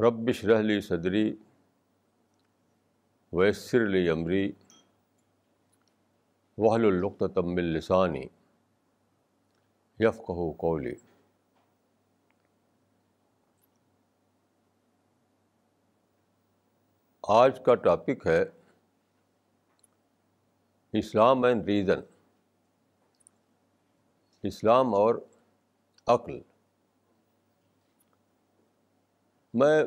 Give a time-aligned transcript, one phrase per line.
[0.00, 1.36] ربش رحلی صدری
[3.32, 4.52] ویسر علی عمری
[6.58, 8.24] وحل القط تمل لسانی
[10.00, 10.94] یفقہ قولی
[17.22, 18.44] آج کا ٹاپک ہے
[20.92, 22.00] اسلام اینڈ ریزن
[24.42, 25.14] اسلام اور
[26.06, 26.40] عقل۔
[29.54, 29.84] میں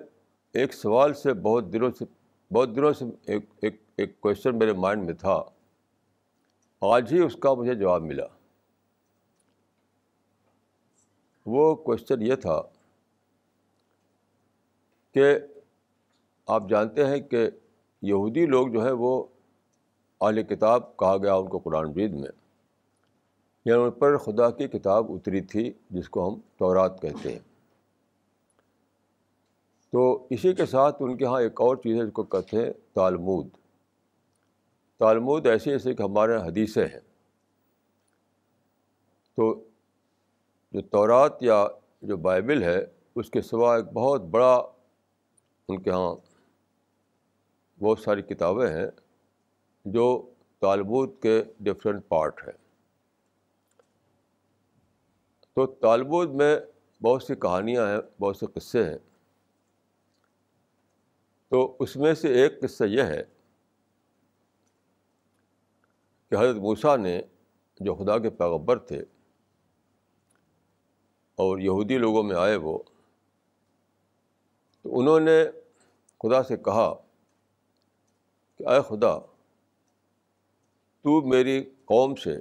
[0.54, 2.06] ایک سوال سے بہت دنوں سے،
[2.54, 5.44] بہت دنوں سے ایک ایک ایک کوشچن میرے مائنڈ میں تھا۔
[6.82, 8.26] آج ہی اس کا مجھے جواب ملا۔
[11.46, 12.62] وہ کوشچن یہ تھا
[15.14, 15.40] کہ
[16.46, 17.50] آپ جانتے ہیں کہ
[18.02, 19.24] یہودی لوگ جو ہے وہ
[20.22, 22.30] اعلی کتاب کہا گیا ان کو قرآن مجید میں۔
[23.66, 27.51] یعنی ان پر خدا کی کتاب اتری تھی جس کو ہم تورات کہتے ہیں۔
[29.92, 32.74] تو اسی کے ساتھ ان کے یہاں ایک اور چیز ہے جس کو کہتے ہیں
[32.94, 33.50] تالمود۔
[35.00, 37.00] تالمود ایسے ایسے کہ ہمارے حدیثیں ہیں۔
[39.36, 39.64] تو
[40.72, 41.68] جو تورات یا
[42.02, 44.56] جو بائبل ہے اس کے سوا ایک بہت بڑا
[45.68, 46.16] ان کے یہاں
[47.80, 48.88] بہت ساری کتابیں ہیں
[49.86, 52.58] جو تالبود کے ڈفرینٹ پارٹ ہیں۔
[55.54, 56.60] تو تالبود میں
[57.04, 58.98] بہت سی کہانیاں ہیں بہت سے قصے ہیں۔
[61.52, 63.24] تو اس میں سے ایک قصہ یہ ہے
[66.30, 67.22] کہ حضرت موسیٰ نے
[67.80, 69.02] جو خدا کے پیغبر تھے
[71.36, 72.84] اور یہودی لوگوں میں آئے وہ،
[74.82, 75.44] تو انہوں نے
[76.24, 76.94] خدا سے کہا
[78.58, 79.20] کہ اے خدا،
[81.02, 82.38] تو میری قوم سے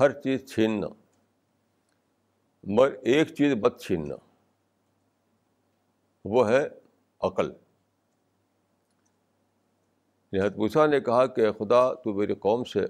[0.00, 0.88] ہر چیز چھیننا،
[2.64, 4.16] مگر ایک چیز مت چھیننا،
[6.24, 6.68] وہ ہے
[7.20, 7.63] عقل۔
[10.42, 12.80] موسیٰ نے کہا کہ خدا، تو میری قوم سے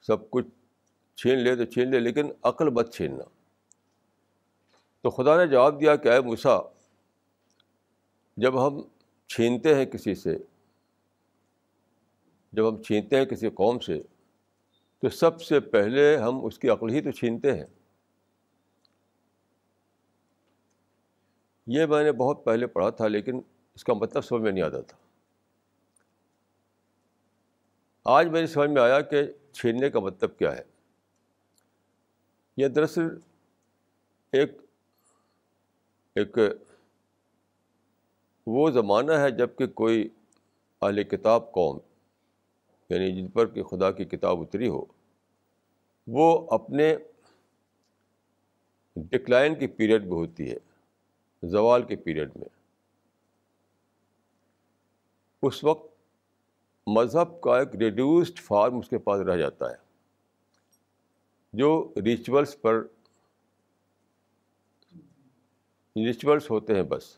[0.00, 0.46] سب کچھ
[1.16, 3.24] چھین لے تو چھین لے، لیکن عقل مت چھیننا۔
[5.02, 6.70] تو خدا نے جواب دیا کہ اے موسیٰ،
[8.36, 8.82] جب ہم
[9.26, 10.36] چھینتے ہیں کسی سے،
[12.52, 14.02] جب ہم چھینتے ہیں کسی قوم سے،
[15.00, 17.66] تو سب سے پہلے ہم اس کی عقل ہی تو چھینتے ہیں۔
[21.66, 23.40] یہ میں نے بہت پہلے پڑھا تھا، لیکن
[23.74, 25.03] اس کا مطلب سمجھ میں نہیں آتا تھا۔
[28.04, 29.22] آج میری سمجھ میں آیا کہ
[29.52, 30.62] چھیننے کا مطلب کیا ہے۔
[32.56, 33.06] یہ دراصل
[34.32, 34.52] ایک
[36.14, 36.38] ایک
[38.46, 40.08] وہ زمانہ ہے جبکہ کوئی
[40.82, 41.78] اہل کتاب قوم
[42.88, 44.84] یعنی جن پر کہ خدا کی کتاب اتری ہو،
[46.06, 46.96] وہ اپنے
[48.96, 50.56] ڈکلائن کی پیریڈ میں ہوتی ہے،
[51.42, 52.48] زوال کے پیریڈ میں۔
[55.42, 55.93] اس وقت
[56.86, 59.76] مذہب کا ایک ریڈیوسڈ فارم اس کے پاس رہ جاتا ہے،
[61.52, 62.82] جو ریچولس پر
[65.96, 67.16] ریچولس ہوتے ہیں بس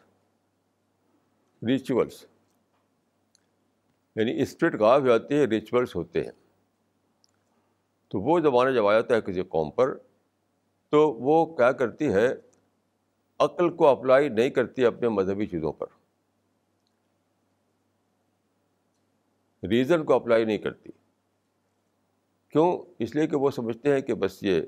[1.62, 2.24] ریچولس
[4.16, 6.32] یعنی اسپرٹ غائب ہو جاتی ہے ریچولس ہوتے ہیں۔
[8.08, 9.96] تو وہ زمانہ جب آ جاتا ہے کسی قوم پر،
[10.92, 12.28] تو وہ کیا کرتی ہے،
[13.38, 15.86] عقل کو اپلائی نہیں کرتی اپنے مذہبی چیزوں پر۔
[19.68, 20.90] ریزن کو اپلائی نہیں کرتی۔
[22.48, 24.60] کیوں؟ اس لیے کہ وہ سمجھتے ہیں کہ بس یہ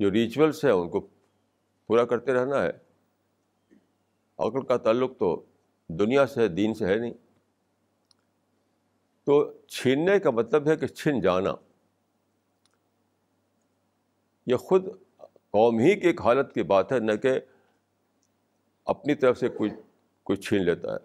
[0.00, 1.06] جو ریچولس ہیں ان کو
[1.86, 2.70] پورا کرتے رہنا ہے۔
[4.38, 5.44] عقل کا تعلق تو
[5.88, 7.12] دنیا سے دین سے ہے نہیں۔
[9.24, 11.54] تو چھیننے کا مطلب ہے کہ چھن جانا۔
[14.46, 14.86] یہ خود
[15.50, 17.40] قوم ہی کی ایک حالت کی بات ہے، نہ کہ
[18.84, 19.70] اپنی طرف سے کوئی
[20.22, 20.98] کوئی چھین لیتا ہے۔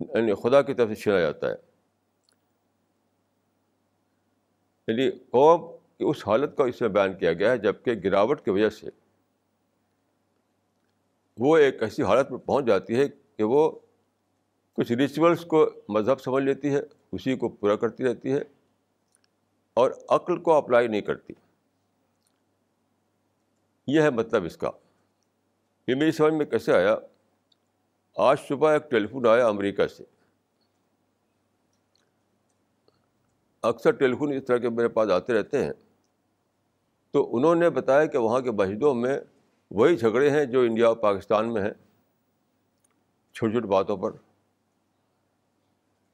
[0.00, 1.73] یعنی خدا کی طرف سے چھینا جاتا ہے۔
[4.88, 8.50] یعنی قوم کی اس حالت کا اس میں بیان کیا گیا ہے جبکہ گراوٹ کی
[8.50, 8.86] وجہ سے
[11.38, 13.70] وہ ایک ایسی حالت میں پہنچ جاتی ہے کہ وہ
[14.72, 16.80] کچھ ریچولس کو مذہب سمجھ لیتی ہے،
[17.12, 18.42] اسی کو پورا کرتی رہتی ہے
[19.74, 21.32] اور عقل کو اپلائی نہیں کرتی۔
[23.86, 24.70] یہ ہے مطلب اس کا۔
[25.88, 26.96] یہ میری سمجھ میں کیسے آیا؟
[28.16, 30.04] آج صبح ایک ٹیلیفون آیا امریکہ سے۔
[33.64, 35.72] اکثر ٹیلیفون اس طرح کے میرے پاس آتے رہتے ہیں۔
[37.10, 39.18] تو انہوں نے بتایا کہ وہاں کے مسجدوں میں
[39.70, 41.70] وہی جھگڑے ہیں جو انڈیا اور پاکستان میں ہیں۔
[43.32, 44.10] چھوٹی چھوٹی باتوں پر۔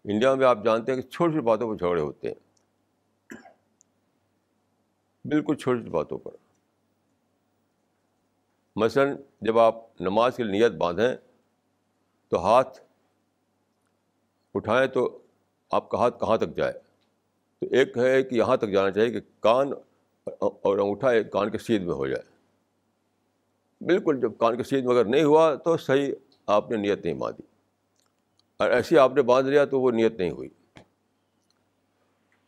[0.04, 2.34] انڈیا میں آپ جانتے ہیں کہ چھوٹی چھوٹی باتوں پر جھگڑے ہوتے ہیں۔
[5.24, 6.30] بالکل چھوٹی چھوٹی باتوں پر۔
[8.76, 11.16] مثلاً جب آپ نماز کی نیت باندھیں
[12.28, 12.80] تو ہاتھ
[14.54, 15.18] اٹھائیں تو
[15.70, 16.89] آپ کا ہاتھ کہاں تک جائے؟
[17.60, 19.72] تو ایک ہے کہ یہاں تک جانا چاہیے کہ کان
[20.40, 22.22] اور انگوٹھا ایک کان کے سیدھ میں ہو جائے۔
[23.84, 26.12] بالکل، جب کان کے سیدھ میں اگر نہیں ہوا تو صحیح
[26.46, 27.44] آپ نے نیت نہیں باندھی
[28.56, 30.48] اور ایسی آپ نے باندھ لیا تو وہ نیت نہیں ہوئی۔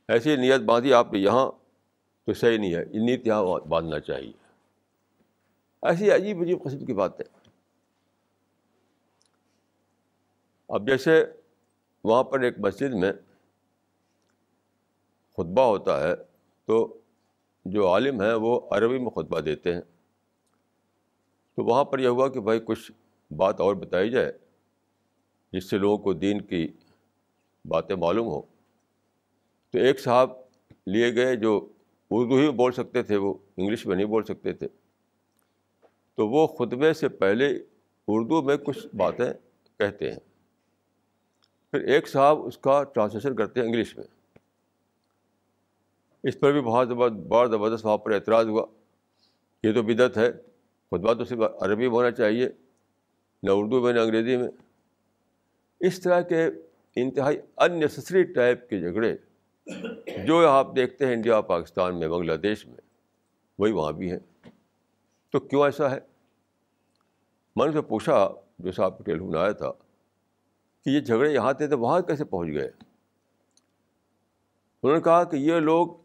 [0.08, 1.50] ایسی نیت باندھی آپ نے یہاں
[2.26, 4.32] تو صحیح نہیں ہے۔ یہ نیت یہاں باندھنا چاہیے۔
[5.82, 7.24] ایسی عجیب عجیب قسم کی بات ہے
[10.68, 11.24] اب جیسے
[12.04, 13.12] وہاں پر ایک مسجد میں
[15.32, 16.12] خطبہ ہوتا ہے،
[16.64, 16.98] تو
[17.64, 19.80] جو عالم ہیں وہ عربی میں خطبہ دیتے ہیں۔
[21.56, 22.92] تو وہاں پر یہ ہوا کہ بھائی کچھ
[23.32, 24.32] بات اور بتائی جائے،
[25.52, 26.68] جس سے لوگوں کو دین کی
[27.64, 28.42] باتیں معلوم ہو
[29.70, 30.30] تو ایک صاحب
[30.86, 31.68] لیے گئے جو
[32.10, 34.68] اردو ہی بول سکتے تھے، وہ انگلش میں نہیں بول سکتے تھے۔
[36.14, 37.58] تو وہ خطبے سے پہلے
[38.08, 39.32] اردو میں کچھ باتیں
[39.78, 40.18] کہتے ہیں۔
[41.70, 44.21] پھر ایک صاحب اس کا ٹرانسلیشن کرتے ہیں انگلش میں۔
[46.22, 48.66] اس پر بھی بہت زبردست زبردست وہاں پر اعتراض ہوا۔
[49.62, 50.32] یہ تو بدعت ہے۔
[50.90, 52.48] خطبہ تو صرف عربی میں ہونا چاہیے۔
[53.42, 54.48] نہ اردو میں، نہ انگریزی میں۔
[55.80, 56.46] اس طرح کے
[56.96, 59.16] انتہائی اننیسسری ٹائپ کے جھگڑے
[60.26, 62.80] جو آپ دیکھتے ہیں انڈیا، پاکستان میں، بنگلہ دیش میں،
[63.58, 64.50] وہی وہاں بھی ہیں۔
[65.30, 65.98] تو کیوں ایسا ہے؟
[67.56, 69.72] میں نے سے پوچھا، جو صاحب کو ٹیلیفون آیا تھا،
[70.84, 72.70] کہ یہ جھگڑے یہاں تھے تو وہاں کیسے پہنچ گئے؟
[74.82, 76.01] انہوں نے کہا کہ یہ لوگ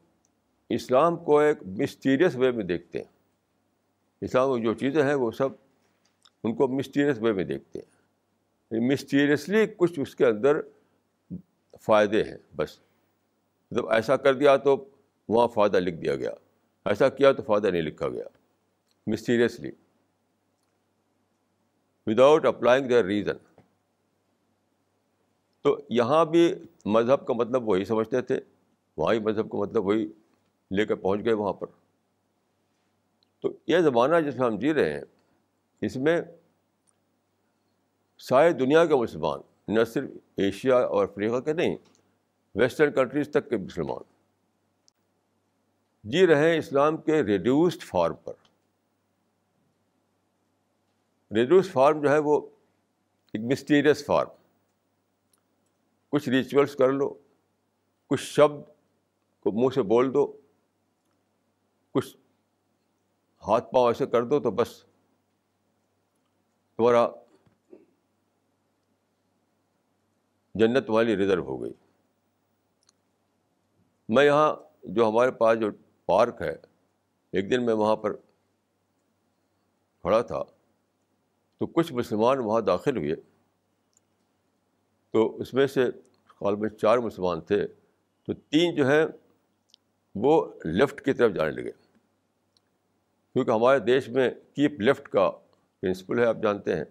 [0.70, 3.12] اسلام کو ایک مسٹیریس وے میں دیکھتے ہیں۔
[4.22, 5.50] اسلام میں جو چیزیں ہیں وہ سب
[6.44, 7.98] ان کو مسٹیریس وے میں دیکھتے ہیں۔
[8.88, 10.58] مسٹیریسلی کچھ اس کے اندر
[11.82, 12.80] فائدے ہیں، بس۔
[13.72, 14.86] مطلب ایسا کر دیا تو
[15.30, 16.32] وہاں فائدہ لکھ دیا گیا۔
[16.86, 18.24] ایسا کیا تو فائدہ نہیں لکھا گیا۔
[19.08, 19.72] Mysteriously
[22.08, 23.64] without applying their reason
[25.62, 26.54] تو یہاں بھی
[26.86, 28.40] مذہب کا مطلب وہی سمجھتے تھے۔
[28.98, 30.08] وہاں ہی مذہب کا مطلب وہی
[30.72, 31.68] لے کر پہنچ گئے وہاں پر۔
[33.40, 35.02] تو یہ زمانہ جس میں ہم جی رہے ہیں،
[35.82, 36.22] اس میں
[38.18, 41.78] سارے دنیا کے مسلمان، نہ صرف ایشیا اور افریقہ کے نہیں،
[42.56, 44.04] ویسٹرن کنٹریز تک کے مسلمان۔
[46.04, 48.34] جی رہے ہیں اسلام کے ریڈیوسڈ فارم پر۔
[51.32, 52.50] ریڈیوس فارم جو ہے وہ
[53.34, 54.30] ایک مسٹیریس فارم
[56.10, 57.14] کچھ ریچولس کر لو،
[58.08, 58.64] کچھ شبد
[59.40, 60.38] کو منہ سے بول دو
[61.98, 62.18] کچھ
[63.48, 64.86] ہاتھ پاؤں ایسے کر دو تو بس
[66.78, 67.10] تمہارا
[70.56, 71.74] جنت والی ریزرو ہو گئی۔
[74.10, 75.68] میں یہاں جو ہمارے پاس جو
[76.06, 76.56] پارک ہے،
[77.32, 78.16] ایک دن میں وہاں پر
[80.02, 80.44] کھڑا تھا
[81.58, 83.16] تو کچھ مسلمان وہاں داخل ہوئے۔
[85.12, 85.86] تو اس میں سے
[86.42, 87.68] غالباً چار مسلمان تھے۔
[88.24, 89.06] تو تین جو ہیں
[90.16, 91.87] وہ لیفٹ کی طرف جانے لگے۔
[93.38, 95.32] کیونکہ ہمارے دیش میں کیپ لیفٹ کا
[95.82, 96.84] پرنسپل ہے، آپ جانتے ہیں۔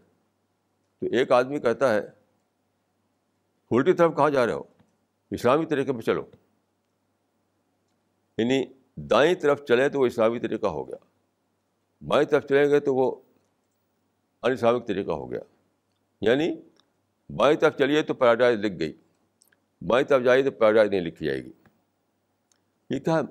[1.00, 2.00] تو ایک آدمی کہتا ہے
[3.70, 4.62] الٹی طرف کہاں جا رہے ہو؟
[5.30, 6.26] اسلامی طریقے پہ چلو۔
[8.38, 8.64] یعنی
[8.97, 10.97] دائیں طرف چلیں تو وہ اسلامی طریقہ ہو گیا۔
[12.06, 13.23] بائیں طرف چلیں گے تو وہ
[14.42, 15.40] ان اسلامک طریقہ ہو گیا۔
[16.21, 16.56] یعنی
[17.37, 18.92] بائیں طرف چلیے تو پیراڈائز لکھ گئی۔
[19.87, 21.52] بائیں طرف جائیے تو پیراڈائز نہیں لکھی جائے گی۔
[22.90, 23.23] یہ کیا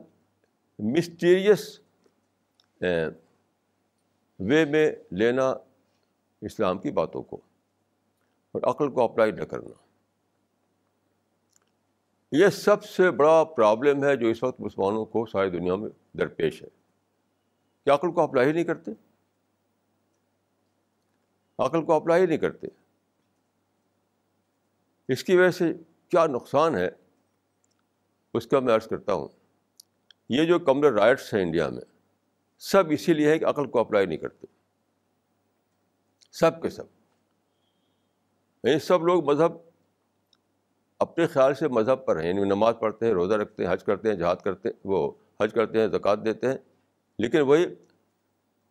[0.80, 1.85] مسٹیریس
[4.39, 5.54] وے میں لینا
[6.42, 7.42] اسلام کی باتوں کو
[8.51, 9.86] اور عقل کو اپلائی نہ کرنا۔
[12.32, 16.63] یہ سب سے بڑا پرابلم ہے جو اس وقت مسلمانوں کو ساری دنیا میں درپیش
[16.63, 16.68] ہے۔
[17.86, 18.92] کہ عقل کو اپلائی نہیں کرتے۔
[21.60, 22.68] عقل کو اپلائی ہی نہیں کرتے۔
[25.08, 25.74] اس کی وجہ سے
[26.08, 26.89] کیا نقصان ہے؟
[28.34, 29.27] اس کا میں عرض کرتا ہوں۔
[30.30, 31.95] یہ جو کمر رائٹس ہیں انڈیا میں
[32.58, 34.48] سب اسی لیے ہے کہ عقل کو اپلائی نہیں کرتے۔
[36.32, 36.84] سب کے سب۔
[38.64, 39.52] یعنی سب لوگ مذہب
[41.00, 44.10] اپنے خیال سے مذہب پر ہیں یعنی نماز پڑھتے ہیں، روزہ رکھتے ہیں، حج کرتے
[44.10, 46.58] ہیں، جہاد کرتے ہیں، وہ حج کرتے ہیں، زکوٰۃ دیتے ہیں۔
[47.20, 47.66] لیکن وہی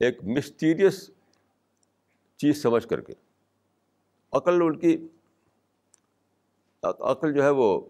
[0.01, 1.11] ایک مسٹیریس
[2.37, 3.13] چیز سمجھ کر کے۔
[4.33, 5.09] عقل ان کی،
[6.83, 7.81] عقل جو ہے وہ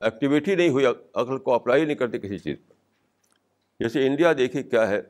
[0.00, 2.56] ایکٹیویٹی نہیں ہوئی، عقل کو اپلائی نہیں کرتے کسی چیز
[3.80, 5.00] جیسے انڈیا دیکھیے کیا ہے،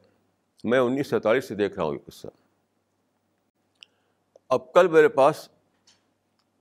[0.65, 2.27] میں انیس سینتالیس سے دیکھ رہا ہوں یہ قصہ۔
[4.49, 5.49] اب کل میرے پاس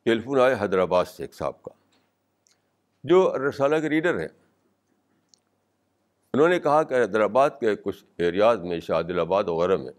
[0.05, 1.73] ٹیلیفون آئے حیدرآباد سے ایک صاحب کا،
[3.03, 4.27] جو رسالہ کے ریڈر ہیں۔
[6.33, 9.93] انہوں نے کہا کہ حیدرآباد کے کچھ ایریاز میں شادل آباد وغیرہ میں،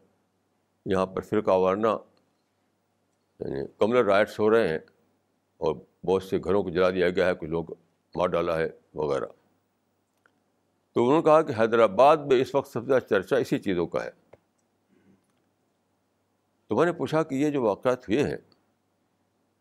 [0.87, 1.97] یہاں پر فرقہ وارنہ
[3.41, 4.79] یعنی کملر رائٹس ہو رہے ہیں
[5.61, 5.75] اور
[6.07, 7.65] بہت سے گھروں کو جلا دیا گیا ہے، کچھ لوگ
[8.15, 9.27] مار ڈالا ہے وغیرہ۔
[10.93, 13.87] تو انہوں نے کہا کہ حیدرآباد میں اس وقت سب سے زیادہ چرچا اسی چیزوں
[13.87, 14.11] کا ہے۔
[16.67, 18.37] تو میں نے پوچھا کہ یہ جو واقعات ہوئے ہیں،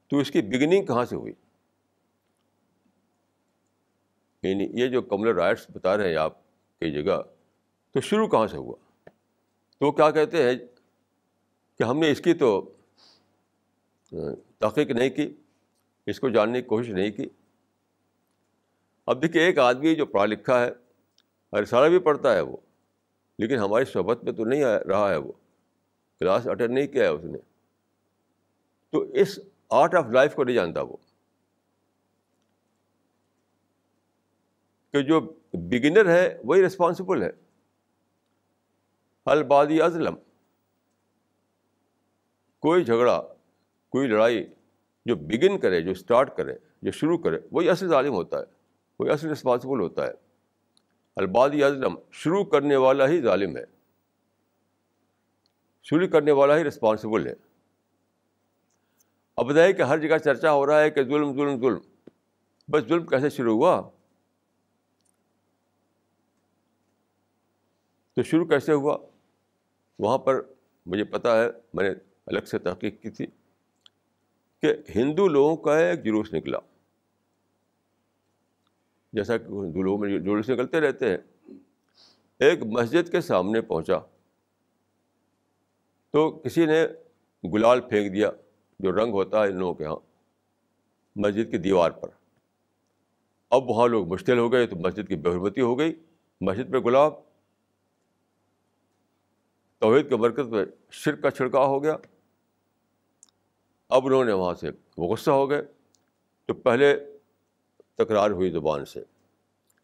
[0.08, 1.34] تو اس کی بگننگ کہاں سے ہوئی؟
[4.44, 6.34] یعنی یہ جو کملر رائٹس بتا رہے ہیں آپ
[6.80, 7.22] کئی جگہ،
[7.92, 8.76] تو شروع کہاں سے ہوا؟
[9.78, 10.60] تو وہ کیا کہتے ہیں
[11.78, 12.74] کہ ہم نے اس کی تو
[14.58, 15.34] تحقیق نہیں کی،
[16.06, 17.30] اس کو جاننے کی کوشش نہیں کی۔
[19.06, 20.70] اب دیکھیے، ایک آدمی جو پڑھا لکھا ہے
[21.54, 22.58] رسالہ بھی پڑھتا ہے وہ۔
[23.38, 25.32] لیکن ہماری صحبت میں تو نہیں رہا ہے وہ۔
[26.20, 27.38] کلاس اٹینڈ نہیں کیا ہے اس نے۔
[28.90, 29.40] تو اس
[29.70, 30.98] آرٹ آف لائف کو نہیں جانتا وہ۔
[34.94, 35.22] کہ جو
[35.54, 37.32] بگنر ہے، وہی رسپانسبل ہے۔
[39.26, 40.16] البادی ازلم
[42.60, 43.22] کوئی جھگڑا،
[43.90, 44.54] کوئی لڑائی
[45.06, 48.46] جو بگن کرے، جو اسٹارٹ کرے، جو شروع کرے، وہی اصل ظالم ہوتا ہے۔
[49.00, 50.29] وہی اصل رسپانسبل ہوتا ہے۔
[51.20, 53.64] البادی ازلم شروع کرنے والا ہی ظالم ہے۔
[55.84, 57.34] شروع کرنے والا ہی رسپانسبل ہے۔
[59.38, 61.80] اب بتائیے کہ ہر جگہ چرچا ہو رہا ہے کہ ظلم ظلم ظلم۔
[62.68, 63.90] بس ظلم کیسے شروع ہوا؟
[68.16, 68.98] تو شروع کیسے ہوا؟
[70.00, 70.42] وہاں پر
[70.86, 71.96] مجھے پتہ ہے، میں نے
[72.26, 73.28] الگ سے تحقیق کی تھی
[74.62, 76.60] کہ ہندو لوگوں کا ایک جلوس نکلا۔
[79.14, 81.18] جیسا کہ ہندو لوگوں میں جلوس نکلتے رہتے ہیں۔
[82.40, 83.98] ایک مسجد کے سامنے پہنچا۔
[86.12, 86.88] تو کسی نے
[87.54, 88.32] گلال پھینک دیا
[88.80, 89.96] جو رنگ ہوتا ہے ان لوگوں کے یہاں
[91.16, 92.10] مسجد کی دیوار پر۔
[93.50, 95.96] اب وہاں لوگ مشتل ہو گئے تو مسجد کی بہرمتی ہو گئی۔
[96.42, 97.14] مسجد پہ گلاب
[99.80, 101.96] توحید کے مرکز پہ شرک کا چھڑکاؤ ہو گیا۔
[103.90, 105.62] اب انہوں نے وہاں سے وہ غصہ ہو گئے۔
[106.46, 107.19] تو پہلے
[108.00, 109.00] تکرار ہوئی زبان سے۔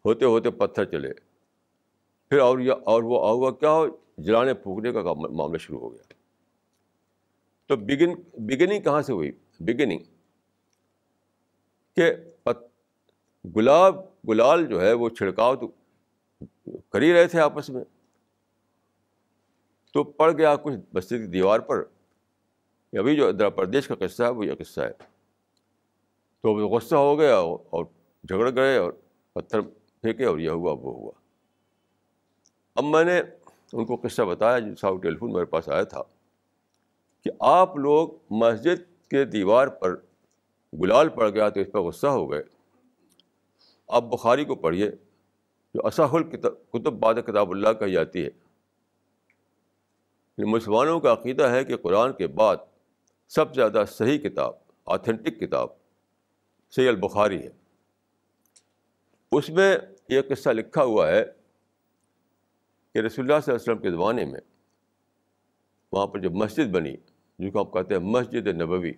[0.05, 1.13] ہوتے ہوتے پتھر چلے۔
[2.29, 6.13] پھر اور یہ اور وہ ہوا کیا ہو جلانے پھونکنے کا معاملہ شروع ہو گیا۔
[7.67, 9.99] تو بگن بگننگ کہاں سے ہوئی؟ بگننگ
[11.95, 12.13] کہ
[13.55, 13.95] گلاب
[14.27, 15.67] گلال جو ہے وہ چھڑکاؤ تو
[16.89, 17.83] کر ہی رہے تھے آپس میں۔
[19.93, 21.83] تو پڑ گیا کچھ بستی کی دیوار پر۔
[22.93, 24.91] ابھی جو آندھرا پردیش کا قصہ ہے، وہ یہ قصہ ہے۔
[26.41, 27.85] تو غصہ ہو گیا اور
[28.29, 28.91] جھگڑ گئے اور
[29.33, 31.11] پتھر پھینکے اور یہ ہوا وہ ہوا
[32.75, 33.19] اب میں نے
[33.73, 36.01] ان کو قصہ بتایا جو صاحب ٹیلیفون میرے پاس آیا تھا
[37.23, 39.95] کہ آپ لوگ مسجد کے دیوار پر
[40.73, 42.43] گلال پڑ گیا تو اس پہ غصہ ہو گئے
[43.89, 44.89] آپ بخاری کو پڑھیے
[45.75, 48.29] جو اصح الکتب باد کتاب اللہ کہی جاتی ہے
[50.37, 52.57] مسلمانوں کا عقیدہ ہے کہ قرآن کے بعد
[53.31, 54.53] سب سے زیادہ صحیح کتاب
[54.85, 55.69] آتھینٹک کتاب
[56.73, 57.49] سی البخاری ہے
[59.37, 59.77] اس میں
[60.09, 61.23] یہ قصہ لکھا ہوا ہے
[62.93, 64.39] کہ رسول اللہ صلی اللہ علیہ وسلم کے زمانے میں
[65.91, 66.95] وہاں پر جو مسجد بنی،
[67.39, 68.91] جس کو آپ کہتے ہیں مسجد نبوی،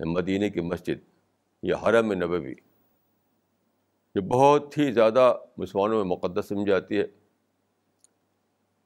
[0.00, 0.98] مدینہ کی مسجد
[1.62, 2.54] یا حرم نبوی،
[4.14, 7.06] جو بہت ہی زیادہ مسلمانوں میں مقدس سمجھ جاتی ہے۔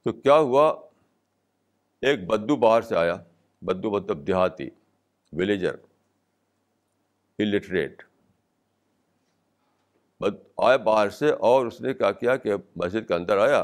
[0.05, 0.69] تو کیا ہوا؟
[2.01, 3.15] ایک بدو باہر سے آیا،
[3.61, 4.69] بدو مطلب دیہاتی
[5.33, 5.75] ولیجر
[7.39, 8.03] الٹریٹ
[10.57, 13.59] آئے باہر سے اور اس نے کیا کیا کہ مسجد کے اندر آیا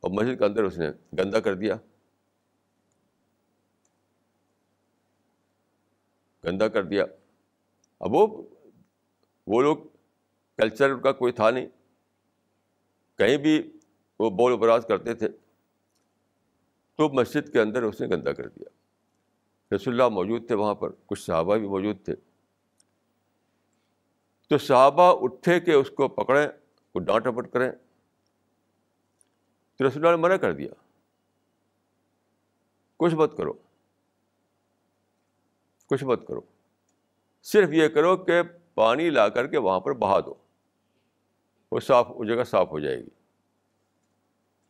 [0.00, 1.76] اور مسجد کے اندر اس نے گندا کر دیا۔
[6.44, 7.04] گندا کر دیا۔
[8.00, 8.42] اب وہ
[9.46, 9.76] وہ لوگ
[10.56, 11.66] کلچر کا کوئی تھا نہیں۔
[13.18, 13.78] کہیں بھی
[14.18, 15.28] وہ بول براز کرتے تھے۔
[16.96, 18.68] تو مسجد کے اندر اس نے گندا کر دیا۔
[19.76, 22.14] رسول اللہ موجود تھے وہاں پر۔ کچھ صحابہ بھی موجود تھے۔
[24.48, 26.46] تو صحابہ اٹھے کہ اس کو پکڑیں
[26.94, 27.72] وہ ڈانٹ ڈپٹ کریں۔
[29.78, 30.70] تو رسول اللہ نے منع کر دیا۔
[32.96, 33.52] کچھ مت کرو۔
[35.86, 36.40] کچھ مت کرو۔
[37.42, 38.42] صرف یہ کرو کہ
[38.74, 40.34] پانی لا کر کے وہاں پر بہا دو۔
[41.72, 43.08] وہ صاف، وہ جگہ صاف ہو جائے گی۔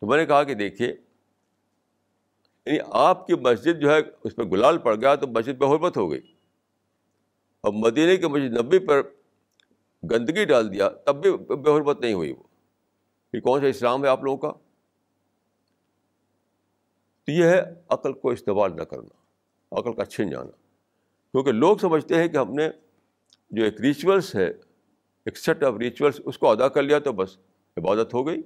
[0.01, 0.89] تو میں نے کہا کہ دیکھیے
[2.67, 5.97] یعنی آپ کی مسجد جو ہے، اس پہ گلال پڑ گیا تو مسجد پہ حرمت
[5.97, 6.35] ہو گئی۔
[7.61, 9.03] اور مدینہ کی مسجد نبی پر
[10.11, 12.43] گندگی ڈال دیا، تب بھی بے حرمت نہیں ہوئی وہ۔
[13.33, 14.53] یہ کون سا اسلام ہے آپ لوگوں کا؟
[17.25, 19.25] تو یہ ہے عقل کو استعمال نہ کرنا،
[19.79, 20.51] عقل کا چھن جانا۔
[21.33, 22.69] کیونکہ لوگ سمجھتے ہیں کہ ہم نے
[23.51, 24.51] جو ایک ریچولس ہے،
[25.25, 27.39] ایک سیٹ آف ریچولس اس کو ادا کر لیا تو بس
[27.77, 28.43] عبادت ہو گئی۔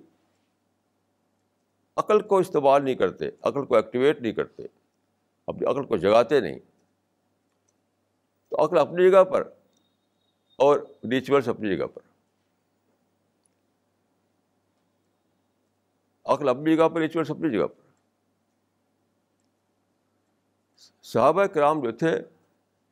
[1.97, 4.63] عقل کو استعمال نہیں کرتے، عقل کو ایکٹیویٹ نہیں کرتے،
[5.47, 6.59] اپنی عقل کو جگاتے نہیں۔
[8.49, 9.49] تو عقل اپنی جگہ پر
[10.59, 12.03] اور ریچولس اپنی جگہ پر۔
[16.25, 17.89] عقل اپنی جگہ پر ریچولس اپنی جگہ پر۔
[21.03, 22.21] صحابہ کرام جو تھے،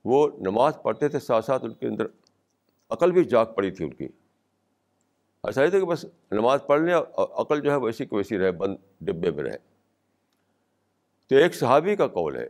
[0.04, 2.06] وہ نماز پڑھتے تھے، ساتھ ساتھ ان کے اندر
[2.88, 4.04] عقل بھی جاگ پڑی تھی ان کی۔
[5.42, 8.38] ایسا ہی تھا کہ بس نماز پڑھ لیں اور عقل جو ہے ویسی کہ ویسی
[8.38, 9.58] رہے، بند ڈبے میں رہے۔
[11.26, 12.48] تو ایک صحابی کا کال ہے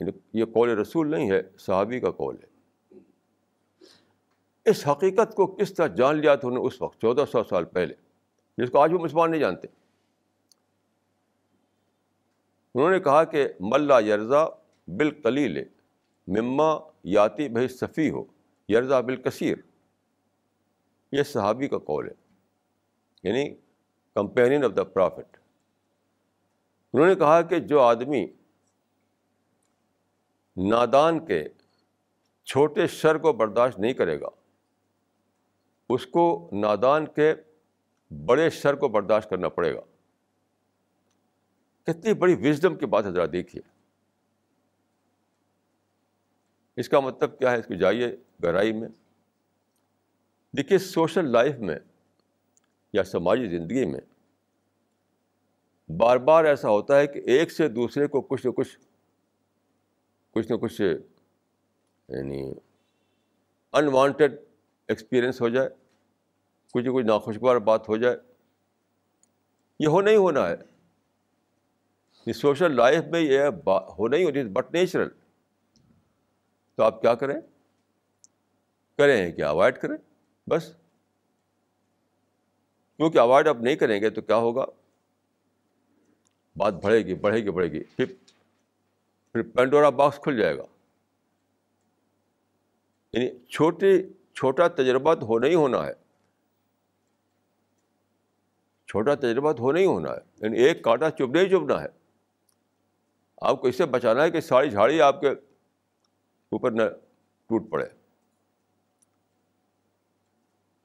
[0.00, 2.57] یعنی یہ قول رسول نہیں ہے، صحابی کا کال ہے۔
[4.68, 7.64] اس حقیقت کو کس طرح جان لیا تھا انہوں نے اس وقت چودہ سو سال
[7.64, 7.94] پہلے؟
[8.58, 9.68] جس کو آج بھی مسلمان نہیں جانتے۔
[12.74, 14.44] انہوں نے کہا کہ ملا یرزا
[14.86, 15.64] بالکلیل
[16.26, 18.24] مما یاتی بھائی صفی ہو
[18.68, 19.56] یرزا بالکثیر۔
[21.12, 22.14] یہ صحابی کا کال ہے
[23.22, 23.54] یعنی
[24.14, 25.36] کمپینین آف دا پرافٹ
[26.92, 28.26] انہوں نے کہا کہ جو آدمی
[30.56, 31.44] نادان کے
[32.44, 34.28] چھوٹے شر کو برداشت نہیں کرے گا
[35.88, 37.34] اس کو نادان کے
[38.26, 39.80] بڑے شر کو برداشت کرنا پڑے گا۔
[41.82, 43.62] کتنی بڑی وزڈم کی بات ہے ذرا دیکھیے۔
[46.76, 48.88] اس کا مطلب کیا ہے؟ اس کو جائیے گہرائی میں۔
[50.56, 51.78] دیکھیے، سوشل لائف میں
[52.92, 54.00] یا سماجی زندگی میں
[55.92, 58.78] بار بار ایسا ہوتا ہے کہ ایک سے دوسرے کو کچھ نہ کچھ
[60.30, 60.80] کچھ نہ کچھ
[62.08, 62.52] یعنی
[63.72, 64.47] انوانٹیڈ
[64.88, 65.68] ایکسپیرئنس ہو جائے،
[66.72, 68.16] کچھ نہ کچھ ناخوشگوار بات ہو جائے،
[69.78, 70.54] یہ ہو نہیں ہونا ہے۔
[72.26, 75.08] یہ سوشل لائف میں یہ ہو نہیں ہوتی بٹ نیچرل
[76.76, 77.40] تو آپ کیا کریں؟
[78.96, 79.96] کریں کہ اوائڈ کریں،
[80.50, 80.72] بس۔
[82.96, 84.64] کیونکہ اوائڈ آپ نہیں کریں گے تو کیا ہوگا؟
[86.56, 88.06] بات بڑھے گی بڑھے گی بڑھے گی۔ پھر
[89.32, 90.64] پھر پینڈورا باکس کھل جائے گا۔
[93.12, 94.02] یعنی چھوٹی
[94.38, 95.92] چھوٹا تجربہ تو ہونا ہی ہونا ہے۔
[98.86, 101.86] چھوٹا تجربہ تو ہونا ہی ہونا ہے۔ یعنی ایک کانٹا چبنا ہی چبنا ہے۔
[103.42, 105.28] آپ کو اس سے بچانا ہے کہ ساری جھاڑی آپ کے
[106.50, 106.82] اوپر نہ
[107.46, 107.86] ٹوٹ پڑے۔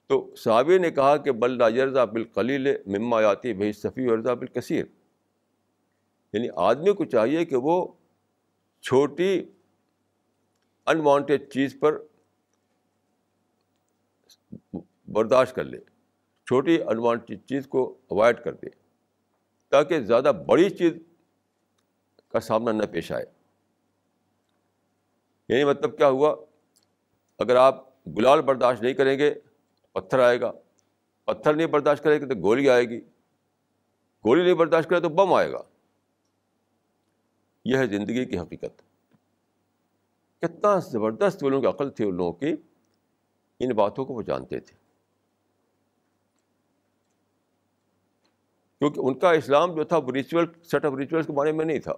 [0.06, 4.84] تو صحابی نے کہا کہ بل یرزا بالقلیل مما آتی بھائی صفی ورزا بالکثیر۔
[6.32, 7.92] یعنی آدمی کو چاہیے کہ وہ
[8.80, 9.42] چھوٹی
[10.86, 12.02] انوانٹیڈ چیز پر
[15.08, 15.78] برداشت کر لے۔
[16.46, 18.66] چھوٹی انوانٹیڈ چیز کو اوائڈ کر دے۔
[19.68, 20.92] تاکہ زیادہ بڑی چیز
[22.28, 23.24] کا سامنا نہ پیش آئے۔
[25.48, 26.36] یعنی مطلب کیا ہوا؟
[27.38, 29.34] اگر آپ گلال برداشت نہیں کریں گے،
[29.92, 30.52] پتھر آئے گا۔
[31.24, 33.00] پتھر نہیں برداشت کرے گا تو گولی آئے گی۔
[34.24, 35.62] گولی نہیں برداشت کرے تو بم آئے گا۔
[37.64, 38.82] یہ ہے زندگی کی حقیقت۔
[40.40, 42.56] کتنا زبردست وہ لوگوں کی عقل تھی ان لوگوں کی۔
[43.60, 44.76] ان باتوں کو وہ جانتے تھے۔
[48.78, 51.78] کیونکہ ان کا اسلام جو تھا وہ ریچول سیٹ آف ریچولس کے بارے میں نہیں
[51.78, 51.92] تھا۔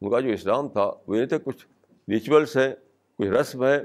[0.00, 1.66] ان کا جو اسلام تھا وہ یہ تھے کچھ
[2.08, 2.74] ریچولس ہیں،
[3.18, 3.78] کچھ رسم ہیں،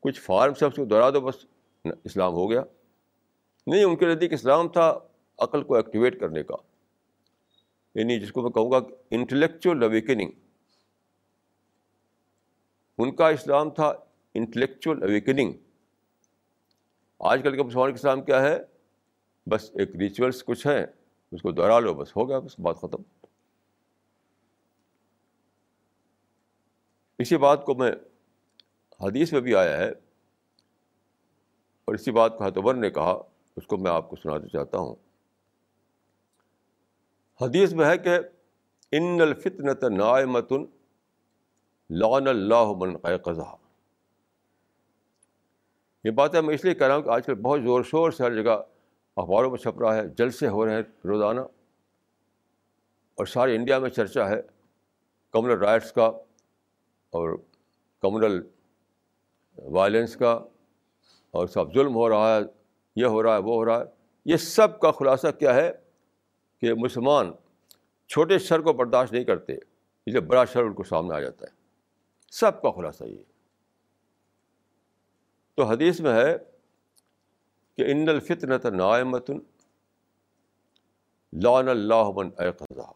[0.00, 1.46] کچھ فارم سے اس کو دوہرا دو بس
[2.04, 2.62] اسلام ہو گیا۔
[3.66, 4.98] نہیں، ان کے نزدیک اسلام تھا
[5.38, 6.54] عقل کو ایکٹیویٹ کرنے کا۔
[7.94, 8.78] یعنی جس کو میں کہوں گا
[9.10, 10.30] انٹلیکچوئل اویکننگ
[12.98, 13.92] ان کا اسلام تھا
[14.34, 15.52] انٹلیکچوئل اویکننگ
[17.20, 18.58] آج کل کے مسلمان اسلام کیا ہے؟
[19.46, 20.84] بس ایک ریچولس کچھ ہیں،
[21.32, 23.02] اس کو دوہرا لو، بس ہو گیا، بس بات ختم۔
[27.18, 27.90] اسی بات کو میں
[29.00, 29.90] حدیث میں بھی آیا ہے،
[31.88, 33.12] اور اسی بات کو حتبر نے کہا،
[33.56, 34.94] اس کو میں آپ کو سنانا چاہتا ہوں۔
[37.40, 38.18] حدیث میں ہے کہ
[38.92, 40.64] ان الفتنت نائمتن
[41.90, 43.54] لان اللہ من قضا
[46.04, 48.24] یہ باتیں میں اس لیے کہہ رہا ہوں کہ آج کل بہت زور شور سے
[48.24, 48.62] ہر جگہ
[49.16, 51.40] اخباروں میں چھپ رہا ہے، جلسے ہو رہے ہیں، روزانہ۔
[53.14, 54.42] اور سارے انڈیا میں چرچا ہے
[55.32, 56.06] کمنل رائٹس کا
[57.10, 57.38] اور
[58.02, 58.42] کمنل
[59.58, 60.44] وائلنس کا۔
[61.30, 62.40] اور سب ظلم ہو رہا ہے،
[62.96, 63.84] یہ ہو رہا ہے، وہ ہو رہا ہے۔
[64.24, 65.72] یہ سب کا خلاصہ کیا ہے
[66.60, 67.32] کہ مسلمان
[68.08, 71.46] چھوٹے شر کو برداشت نہیں کرتے، اس لیے بڑا شر ان کو سامنے آ جاتا
[71.46, 71.54] ہے۔
[72.30, 73.22] سب کا خلاصہ یہ
[75.54, 76.36] تو حدیث میں ہے
[77.76, 79.30] کہ ان الفطنت نائمت
[81.32, 82.92] لان اللہ من قضا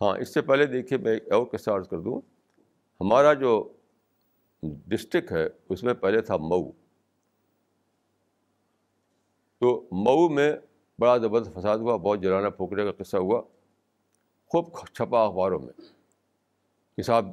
[0.00, 2.20] ہاں اس سے پہلے دیکھیے میں ایک اور قصہ عرض کر دوں۔
[3.00, 3.72] ہمارا جو
[4.62, 6.72] ڈسٹرک ہے، اس میں پہلے تھا مئو۔
[9.58, 10.56] تو مئو میں
[10.98, 13.42] بڑا زبردست فساد ہوا، بہت جلانا پھونکنے کا قصہ ہوا۔
[14.46, 15.72] خوب چھپا اخباروں میں
[16.96, 17.26] کہ صاحب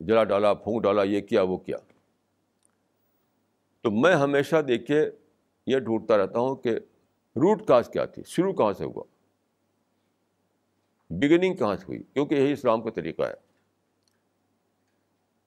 [0.00, 1.76] جلا ڈالا، پھونک ڈالا، یہ کیا، وہ کیا۔
[3.80, 5.10] تو میں ہمیشہ دیکھیے
[5.66, 6.76] یہ ڈھونڈتا رہتا ہوں کہ
[7.36, 9.04] روٹ کاز کیا تھی، شروع کہاں سے ہوا؟
[11.10, 13.34] بگننگ کہاں سے ہوئی؟ کیونکہ یہی اسلام کا طریقہ ہے۔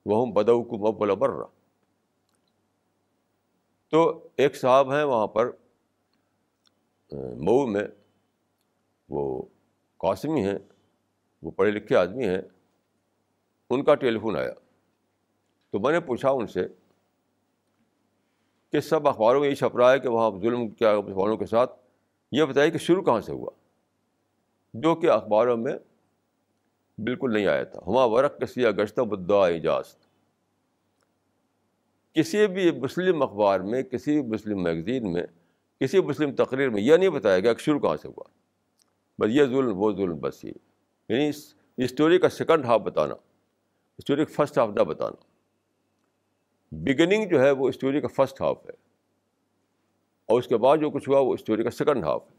[0.05, 1.45] وہ بدو کو مب رہا
[3.89, 5.51] تو ایک صاحب ہیں وہاں پر،
[7.11, 7.83] مئو میں،
[9.09, 9.45] وہ
[9.97, 10.59] قاسمی ہیں،
[11.41, 12.41] وہ پڑھے لکھے آدمی ہیں،
[13.69, 14.51] ان کا ٹیلی فون آیا۔
[15.69, 16.67] تو میں نے پوچھا ان سے
[18.73, 21.71] کہ سب اخباروں میں یہ چھپ رہا ہے کہ وہاں ظلم کیا مسلمانوں کے ساتھ۔
[22.31, 23.49] یہ بتائیے کہ شروع کہاں سے ہوا؟
[24.73, 25.73] جو کہ اخباروں میں
[26.97, 29.95] بالکل نہیں آیا تھا۔ ہما ورق کسی گشتہ بدعا اجاز
[32.13, 35.23] کسی بھی مسلم اخبار میں، کسی بھی مسلم میگزین میں،
[35.79, 38.23] کسی مسلم تقریر میں یہ نہیں بتایا گیا کہ شروع کہاں سے ہوا۔
[39.19, 40.51] بس یہ ظلم، وہ ظلم بس یہ۔
[41.09, 41.31] یعنی
[41.77, 43.15] اسٹوری کا سیکنڈ ہاف بتانا۔
[43.97, 45.32] اسٹوری کا فسٹ ہاف نہ بتانا۔
[46.73, 48.71] بگننگ جو ہے وہ اسٹوری کا فسٹ ہاف ہے۔
[50.25, 52.35] اور اس کے بعد جو کچھ ہوا وہ اسٹوری کا سیکنڈ ہاف ہے۔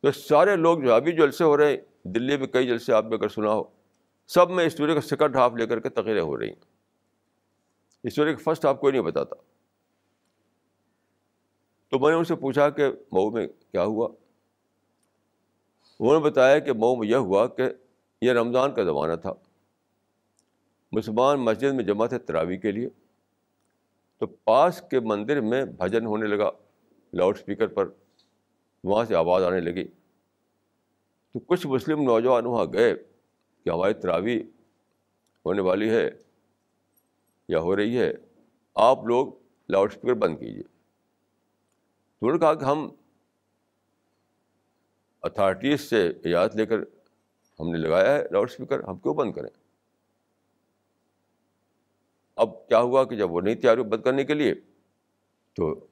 [0.00, 3.14] تو سارے لوگ جو ابھی جلسے ہو رہے ہیں۔ دلی میں کئی جلسے آپ نے
[3.14, 3.62] اگر سنا ہو۔
[4.26, 6.56] سب میں اسٹوری کا سیکنڈ ہاف لے کر کے تقریریں ہو رہی ہیں۔
[8.02, 9.36] اسٹوری کا فسٹ ہاف کوئی نہیں بتاتا۔
[11.88, 14.08] تو میں نے ان سے پوچھا کہ مئو میں کیا ہوا؟
[16.00, 17.62] انہوں نے بتایا کہ مئو میں یہ ہوا کہ
[18.20, 19.32] یہ رمضان کا زمانہ تھا۔
[20.92, 22.88] مسلمان مسجد میں جمع تھے تراوی کے لیے۔
[24.18, 26.50] تو پاس کے مندر میں بھجن ہونے لگا،
[27.12, 27.88] لاؤڈ اسپیکر پر،
[28.84, 29.84] وہاں سے آواز آنے لگی۔
[31.32, 32.94] تو کچھ مسلم نوجوان وہاں گئے
[33.64, 34.42] کہ ہماری تراوی
[35.46, 36.10] ہونے والی ہے
[37.48, 38.12] یا ہو رہی ہے،
[38.74, 39.32] آپ لوگ
[39.68, 42.88] لاؤڈ اسپیکر بند کیجیے تو انہوں نے کہا کہ ہم
[45.22, 46.78] اتھارٹیز سے اجازت لے کر
[47.60, 49.61] ہم نے لگایا ہے لاؤڈ اسپیکر ہم کیوں بند کریں؟
[52.36, 54.54] اب کیا ہوا کہ جب وہ نہیں تیار بند کرنے کے لیے،
[55.54, 55.86] تو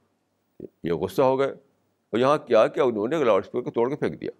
[0.82, 1.50] یہ غصہ ہو گئے
[2.10, 4.30] اور یہاں کیا کیا انہوں نے لاؤڈ اسپیکر کو توڑ کے پھینک دیا۔